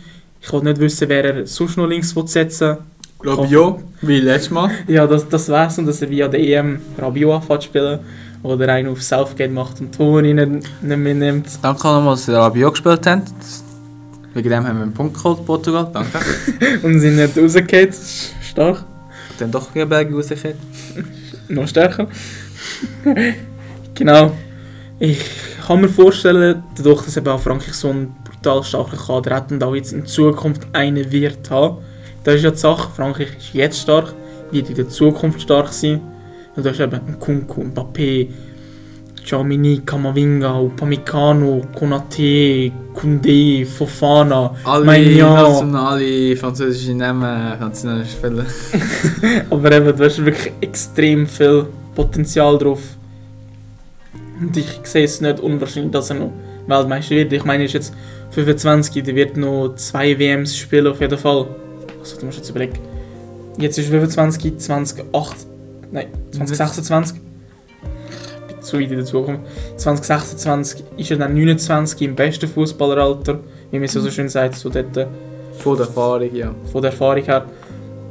Ich 0.40 0.52
wollte 0.52 0.66
nicht 0.66 0.80
wissen, 0.80 1.08
wer 1.08 1.24
er 1.24 1.46
sonst 1.46 1.76
noch 1.76 1.86
links 1.86 2.14
will 2.16 2.26
setzen 2.26 2.78
Rabiot, 3.22 3.80
wie 4.00 4.20
letztes 4.20 4.50
Mal. 4.50 4.70
Ja, 4.86 5.06
das, 5.06 5.28
das 5.28 5.48
wär's 5.48 5.78
und 5.78 5.86
dass 5.86 6.00
er 6.00 6.08
via 6.08 6.28
der 6.28 6.40
EM 6.40 6.80
Rabiot 6.96 7.34
anfängt 7.34 7.62
zu 7.62 7.68
spielen. 7.68 7.98
Oder 8.42 8.72
einen 8.72 8.88
auf 8.88 9.02
Southgate 9.02 9.52
macht 9.52 9.80
und 9.80 9.94
Toni 9.94 10.32
nicht, 10.32 10.82
mitnimmt. 10.82 11.46
Danke 11.60 11.86
nochmal, 11.86 12.14
dass 12.14 12.28
ihr 12.28 12.36
Rabiot 12.36 12.72
gespielt 12.72 13.06
habt. 13.06 13.32
Wegen 14.32 14.48
dem 14.48 14.66
haben 14.66 14.76
wir 14.76 14.82
einen 14.84 14.94
Punkt 14.94 15.14
geholt, 15.14 15.44
Portugal. 15.44 15.90
Danke. 15.92 16.18
Und 16.82 17.00
sind 17.00 17.16
nicht 17.16 17.36
ist 17.36 18.34
Stark. 18.42 18.84
Dann 19.38 19.50
doch 19.50 19.72
gegen 19.72 19.88
Belgien 19.88 20.14
rausgekommen. 20.14 20.56
Noch 21.48 21.66
stärker. 21.66 22.06
genau. 23.94 24.32
Ich 25.00 25.18
kann 25.66 25.80
mir 25.80 25.88
vorstellen, 25.88 26.62
dadurch, 26.76 27.02
dass 27.02 27.16
eben 27.16 27.28
auch 27.28 27.40
Frankreich 27.40 27.74
so 27.74 27.88
einen 27.88 28.14
brutal 28.24 28.62
starken 28.62 28.98
Kader 28.98 29.34
hat 29.34 29.50
und 29.50 29.62
auch 29.64 29.74
jetzt 29.74 29.92
in 29.92 30.06
Zukunft 30.06 30.66
einen 30.72 31.10
wird 31.10 31.50
haben. 31.50 31.78
Das 32.22 32.36
ist 32.36 32.42
ja 32.42 32.50
die 32.50 32.58
Sache. 32.58 32.90
Frankreich 32.94 33.36
ist 33.36 33.54
jetzt 33.54 33.80
stark, 33.80 34.14
wird 34.52 34.68
in 34.68 34.76
der 34.76 34.88
Zukunft 34.88 35.40
stark 35.40 35.72
sein. 35.72 36.00
Und 36.56 36.66
da 36.66 36.70
ist 36.70 36.80
eben 36.80 37.18
Kunku, 37.18 37.62
Mbappé, 37.62 38.28
Giamini, 39.24 39.82
Camavinga, 39.84 40.60
Upamecano, 40.60 41.62
Konate, 41.78 42.72
Koundé, 42.94 43.64
Fofana, 43.64 44.54
Alle 44.64 45.16
nationale 45.16 46.36
französische 46.36 46.94
Namen, 46.94 47.58
nationale 47.60 48.04
Spieler. 48.04 48.44
Aber 49.50 49.72
eben, 49.72 49.96
da 49.96 50.04
ist 50.04 50.24
wirklich 50.24 50.52
extrem 50.60 51.26
viel 51.26 51.66
Potenzial 51.94 52.58
drauf. 52.58 52.80
Und 54.40 54.56
ich 54.56 54.80
sehe 54.84 55.04
es 55.04 55.20
nicht 55.20 55.38
unwahrscheinlich, 55.38 55.92
dass 55.92 56.10
er 56.10 56.16
noch 56.16 56.32
Weltmeister 56.66 57.14
wird. 57.14 57.32
Ich 57.32 57.44
meine, 57.44 57.64
er 57.64 57.66
ist 57.66 57.74
jetzt 57.74 57.94
25, 58.30 59.04
der 59.04 59.14
wird 59.14 59.36
noch 59.36 59.74
zwei 59.76 60.18
WMs 60.18 60.56
spielen 60.56 60.86
auf 60.86 61.00
jeden 61.00 61.18
Fall. 61.18 61.46
Also 62.00 62.18
du 62.18 62.26
musst 62.26 62.38
jetzt 62.38 62.50
überlegen. 62.50 62.78
Jetzt 63.58 63.78
ist 63.78 63.86
er 63.86 64.00
25, 64.00 64.58
2008, 64.58 65.36
nein, 65.92 66.08
2026. 66.32 67.20
Bin 68.48 68.62
zu 68.62 68.78
weit 68.78 68.90
in 68.90 68.96
der 68.96 69.04
Zukunft. 69.04 69.42
2026 69.76 70.84
ist 70.96 71.10
er 71.10 71.18
dann 71.18 71.34
29 71.34 72.02
im 72.02 72.14
besten 72.14 72.48
Fußballeralter, 72.48 73.40
wie 73.70 73.78
man 73.78 73.88
so, 73.88 74.00
so 74.00 74.10
schön 74.10 74.28
sagt, 74.28 74.56
so 74.56 74.68
dort 74.68 74.96
äh, 74.96 75.06
Von 75.58 75.76
der 75.76 75.86
Erfahrung, 75.86 76.34
ja. 76.34 76.54
von 76.72 76.82
der 76.82 76.90
Erfahrung 76.90 77.24
her. 77.24 77.46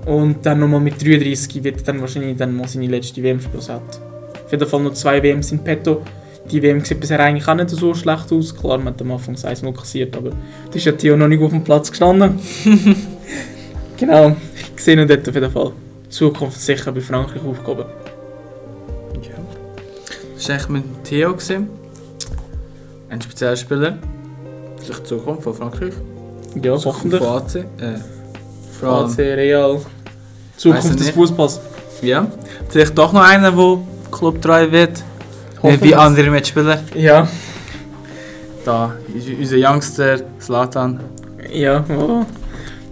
Und 0.06 0.46
dann 0.46 0.60
nochmal 0.60 0.80
mit 0.80 1.02
33 1.02 1.63
wird 1.63 1.78
er 1.78 1.84
dann 1.84 2.02
wahrscheinlich 2.02 2.38
dann 2.38 2.56
mal 2.56 2.68
seine 2.68 2.88
letzte 2.88 3.22
WM 3.22 3.39
spielen. 3.39 3.60
Auf 3.60 4.52
jeden 4.52 4.68
Fall 4.68 4.82
noch 4.82 4.94
zwei 4.94 5.22
WMs 5.22 5.52
in 5.52 5.60
petto. 5.60 6.02
Die 6.50 6.63
WM 6.63 6.84
sieht 6.84 7.00
bisher 7.00 7.20
eigentlich 7.20 7.48
auch 7.48 7.54
nicht 7.54 7.70
so 7.70 7.94
schlecht 7.94 8.32
aus. 8.32 8.56
Klar, 8.56 8.80
man 8.80 8.94
hat 8.94 9.02
am 9.02 9.12
Anfang 9.12 9.36
1-0 9.36 9.72
kassiert, 9.74 10.15
aber 10.18 10.32
da 10.32 10.74
ist 10.74 10.86
ja 10.86 10.94
Theo 10.94 11.15
noch 11.15 11.28
nicht 11.28 11.44
auf 11.44 11.52
dem 11.52 11.63
Platz 11.63 11.92
gestanden. 11.92 12.39
genau, 13.98 14.36
ich 14.76 14.84
sehe 14.84 15.00
ihn 15.00 15.08
dort 15.08 15.28
auf 15.28 15.36
jeden 15.36 15.52
Fall. 15.52 15.72
Die 16.10 16.15
Zukunft 16.15 16.60
sicher 16.60 16.91
bei 16.91 17.02
Frankreich 17.02 17.41
aufgehoben. 17.45 17.86
Das 20.36 20.48
war 20.50 20.56
eigentlich 20.56 20.69
mit 20.69 21.04
Theo. 21.04 21.36
Ein 23.10 23.22
spezieller 23.22 23.56
Spieler, 23.56 23.98
vielleicht 24.82 25.06
Zukunft 25.08 25.43
von 25.43 25.54
Frankreich. 25.54 25.93
Ja, 26.56 26.78
Zukunft 26.78 26.86
hoffentlich. 26.86 27.22
Von 27.22 27.30
AC. 27.30 27.56
Äh, 28.82 28.86
allem, 28.86 29.12
AC, 29.12 29.17
Real. 29.19 29.82
Zukunft 30.58 31.00
des. 31.00 31.10
Fußballs. 31.12 31.60
ja. 32.02 32.28
Vielleicht 32.69 32.98
doch 32.98 33.13
noch 33.13 33.22
einer, 33.24 33.52
der 33.52 33.78
clubtreu 34.12 34.72
wird. 34.72 34.91
Nicht 34.91 35.04
Hoffentlich. 35.63 35.91
wie 35.91 35.95
andere 35.95 36.30
Mitspieler. 36.30 36.84
Ja, 36.95 37.28
Da 38.65 38.93
unser 39.39 39.58
Youngster 39.58 40.19
Slatan. 40.39 41.02
ja. 41.52 41.84
Wo, 41.88 42.26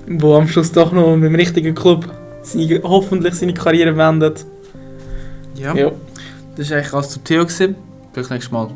wo 0.08 0.36
am 0.36 0.48
Schluss 0.48 0.72
doch 0.72 0.92
noch 0.92 1.16
mit 1.16 1.26
dem 1.32 1.36
richtigen 1.36 1.74
Club 1.74 2.06
seine, 2.48 2.82
hoffentlich 2.84 3.36
seine 3.36 3.54
Karriere 3.54 3.94
beendet. 3.94 4.46
Ja. 5.56 5.76
Ja. 5.76 5.92
Das 6.56 6.70
war 6.70 6.78
eigentlich 6.78 6.94
alles 6.94 7.10
zu 7.10 7.20
Theo. 7.20 7.44
gewesen. 7.44 7.76
Vielleicht 8.14 8.32
nächstes 8.32 8.52
Mal 8.52 8.70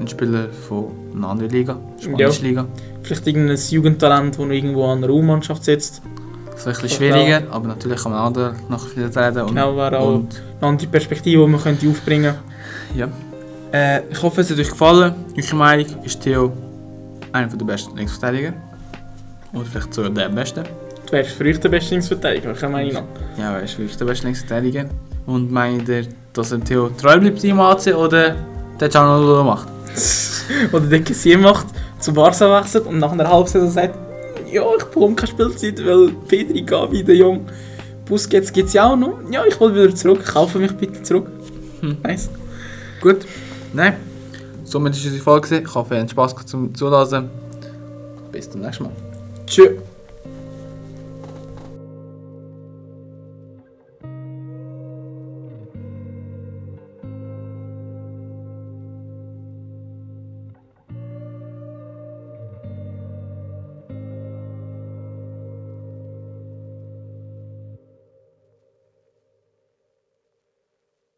ein 0.00 0.08
Spieler 0.08 0.48
von 0.68 0.86
einer 1.14 1.28
anderen 1.28 1.50
Liga. 1.52 1.78
Spanische 2.00 2.42
Liga. 2.42 2.66
Vielleicht 3.02 3.26
irgendein 3.26 3.56
Jugendtalent, 3.56 4.34
das 4.34 4.38
noch 4.38 4.50
irgendwo 4.50 4.86
an 4.86 5.00
der 5.00 5.10
U-Mannschaft 5.10 5.64
sitzt. 5.64 6.02
Das 6.52 6.66
wäre 6.66 6.76
ein 6.76 6.82
bisschen 6.82 6.96
schwieriger, 6.98 7.42
aber 7.50 7.68
natürlich 7.68 8.02
kann 8.02 8.12
man 8.12 8.20
andere 8.20 8.54
noch 8.68 8.96
wieder 8.96 9.06
reden. 9.06 9.42
Und, 9.42 9.48
Genau, 9.48 9.76
wäre 9.76 9.98
auch 9.98 10.14
und 10.14 10.42
eine 10.60 10.68
andere 10.68 10.88
Perspektive, 10.88 11.44
die 11.44 11.50
man 11.50 11.60
könnte 11.60 11.88
aufbringen 11.88 12.34
Ja. 12.94 13.08
Äh, 13.72 14.02
ich 14.10 14.22
hoffe, 14.22 14.42
es 14.42 14.50
hat 14.50 14.58
euch 14.58 14.68
gefallen. 14.68 15.14
Eure 15.36 15.56
Meinung 15.56 15.86
ist 16.04 16.20
Theo 16.20 16.52
einer 17.32 17.48
der 17.48 17.64
besten 17.64 17.96
Linksverteidiger. 17.96 18.52
Oder 19.54 19.64
vielleicht 19.64 19.94
sogar 19.94 20.10
der 20.10 20.28
beste. 20.28 20.62
Du 21.12 21.18
wärst 21.18 21.38
euch 21.42 21.60
der 21.60 21.68
beste 21.68 21.90
Linksverteidiger, 21.90 22.54
keine 22.54 22.72
Meinung 22.72 22.94
nach. 22.94 23.02
Ja, 23.36 23.56
er 23.56 23.62
ist 23.62 23.78
wirklich 23.78 23.98
der 23.98 24.06
beste 24.06 24.24
Linksverteidiger. 24.24 24.86
Und 25.26 25.52
meint 25.52 25.86
ihr, 25.86 26.06
dass 26.32 26.52
er 26.52 26.64
Theo 26.64 26.88
treu 26.88 27.20
bleibt 27.20 27.44
im 27.44 27.60
AC 27.60 27.88
oder 27.88 28.34
der 28.80 28.88
Canolo 28.88 29.44
macht? 29.44 29.68
Oder 30.72 30.86
der 30.86 31.02
Kessier 31.02 31.36
macht, 31.36 31.66
zu 31.98 32.14
Barca 32.14 32.58
wechselt 32.58 32.86
und 32.86 32.98
nach 32.98 33.12
einer 33.12 33.28
halben 33.28 33.46
Saison 33.46 33.68
sagt, 33.68 33.94
ja, 34.50 34.62
ich 34.76 34.84
bekomme 34.84 35.14
keine 35.14 35.28
Spielzeit, 35.28 35.84
weil 35.84 36.12
Pedri, 36.26 36.62
Gavi, 36.62 37.04
der 37.04 37.16
Jung, 37.16 37.46
Busquets 38.06 38.50
gibt 38.50 38.68
es 38.68 38.74
ja 38.74 38.90
auch 38.90 38.96
noch. 38.96 39.18
Ja, 39.30 39.44
ich 39.46 39.60
will 39.60 39.74
wieder 39.74 39.94
zurück, 39.94 40.24
kaufe 40.24 40.58
mich 40.58 40.72
bitte 40.72 41.02
zurück. 41.02 41.26
Hm. 41.80 41.98
Nice. 42.02 42.30
Gut. 43.02 43.26
Nein. 43.74 43.96
Somit 44.64 44.94
ist 44.94 45.04
unsere 45.04 45.22
Folge. 45.22 45.58
Ich 45.58 45.74
hoffe, 45.74 45.94
ihr 45.94 46.00
habt 46.00 46.10
Spaß 46.10 46.34
gehabt 46.34 46.48
zum 46.48 46.74
Zuhören. 46.74 47.28
Bis 48.32 48.50
zum 48.50 48.62
nächsten 48.62 48.84
Mal. 48.84 48.92
Tschüss. 49.46 49.72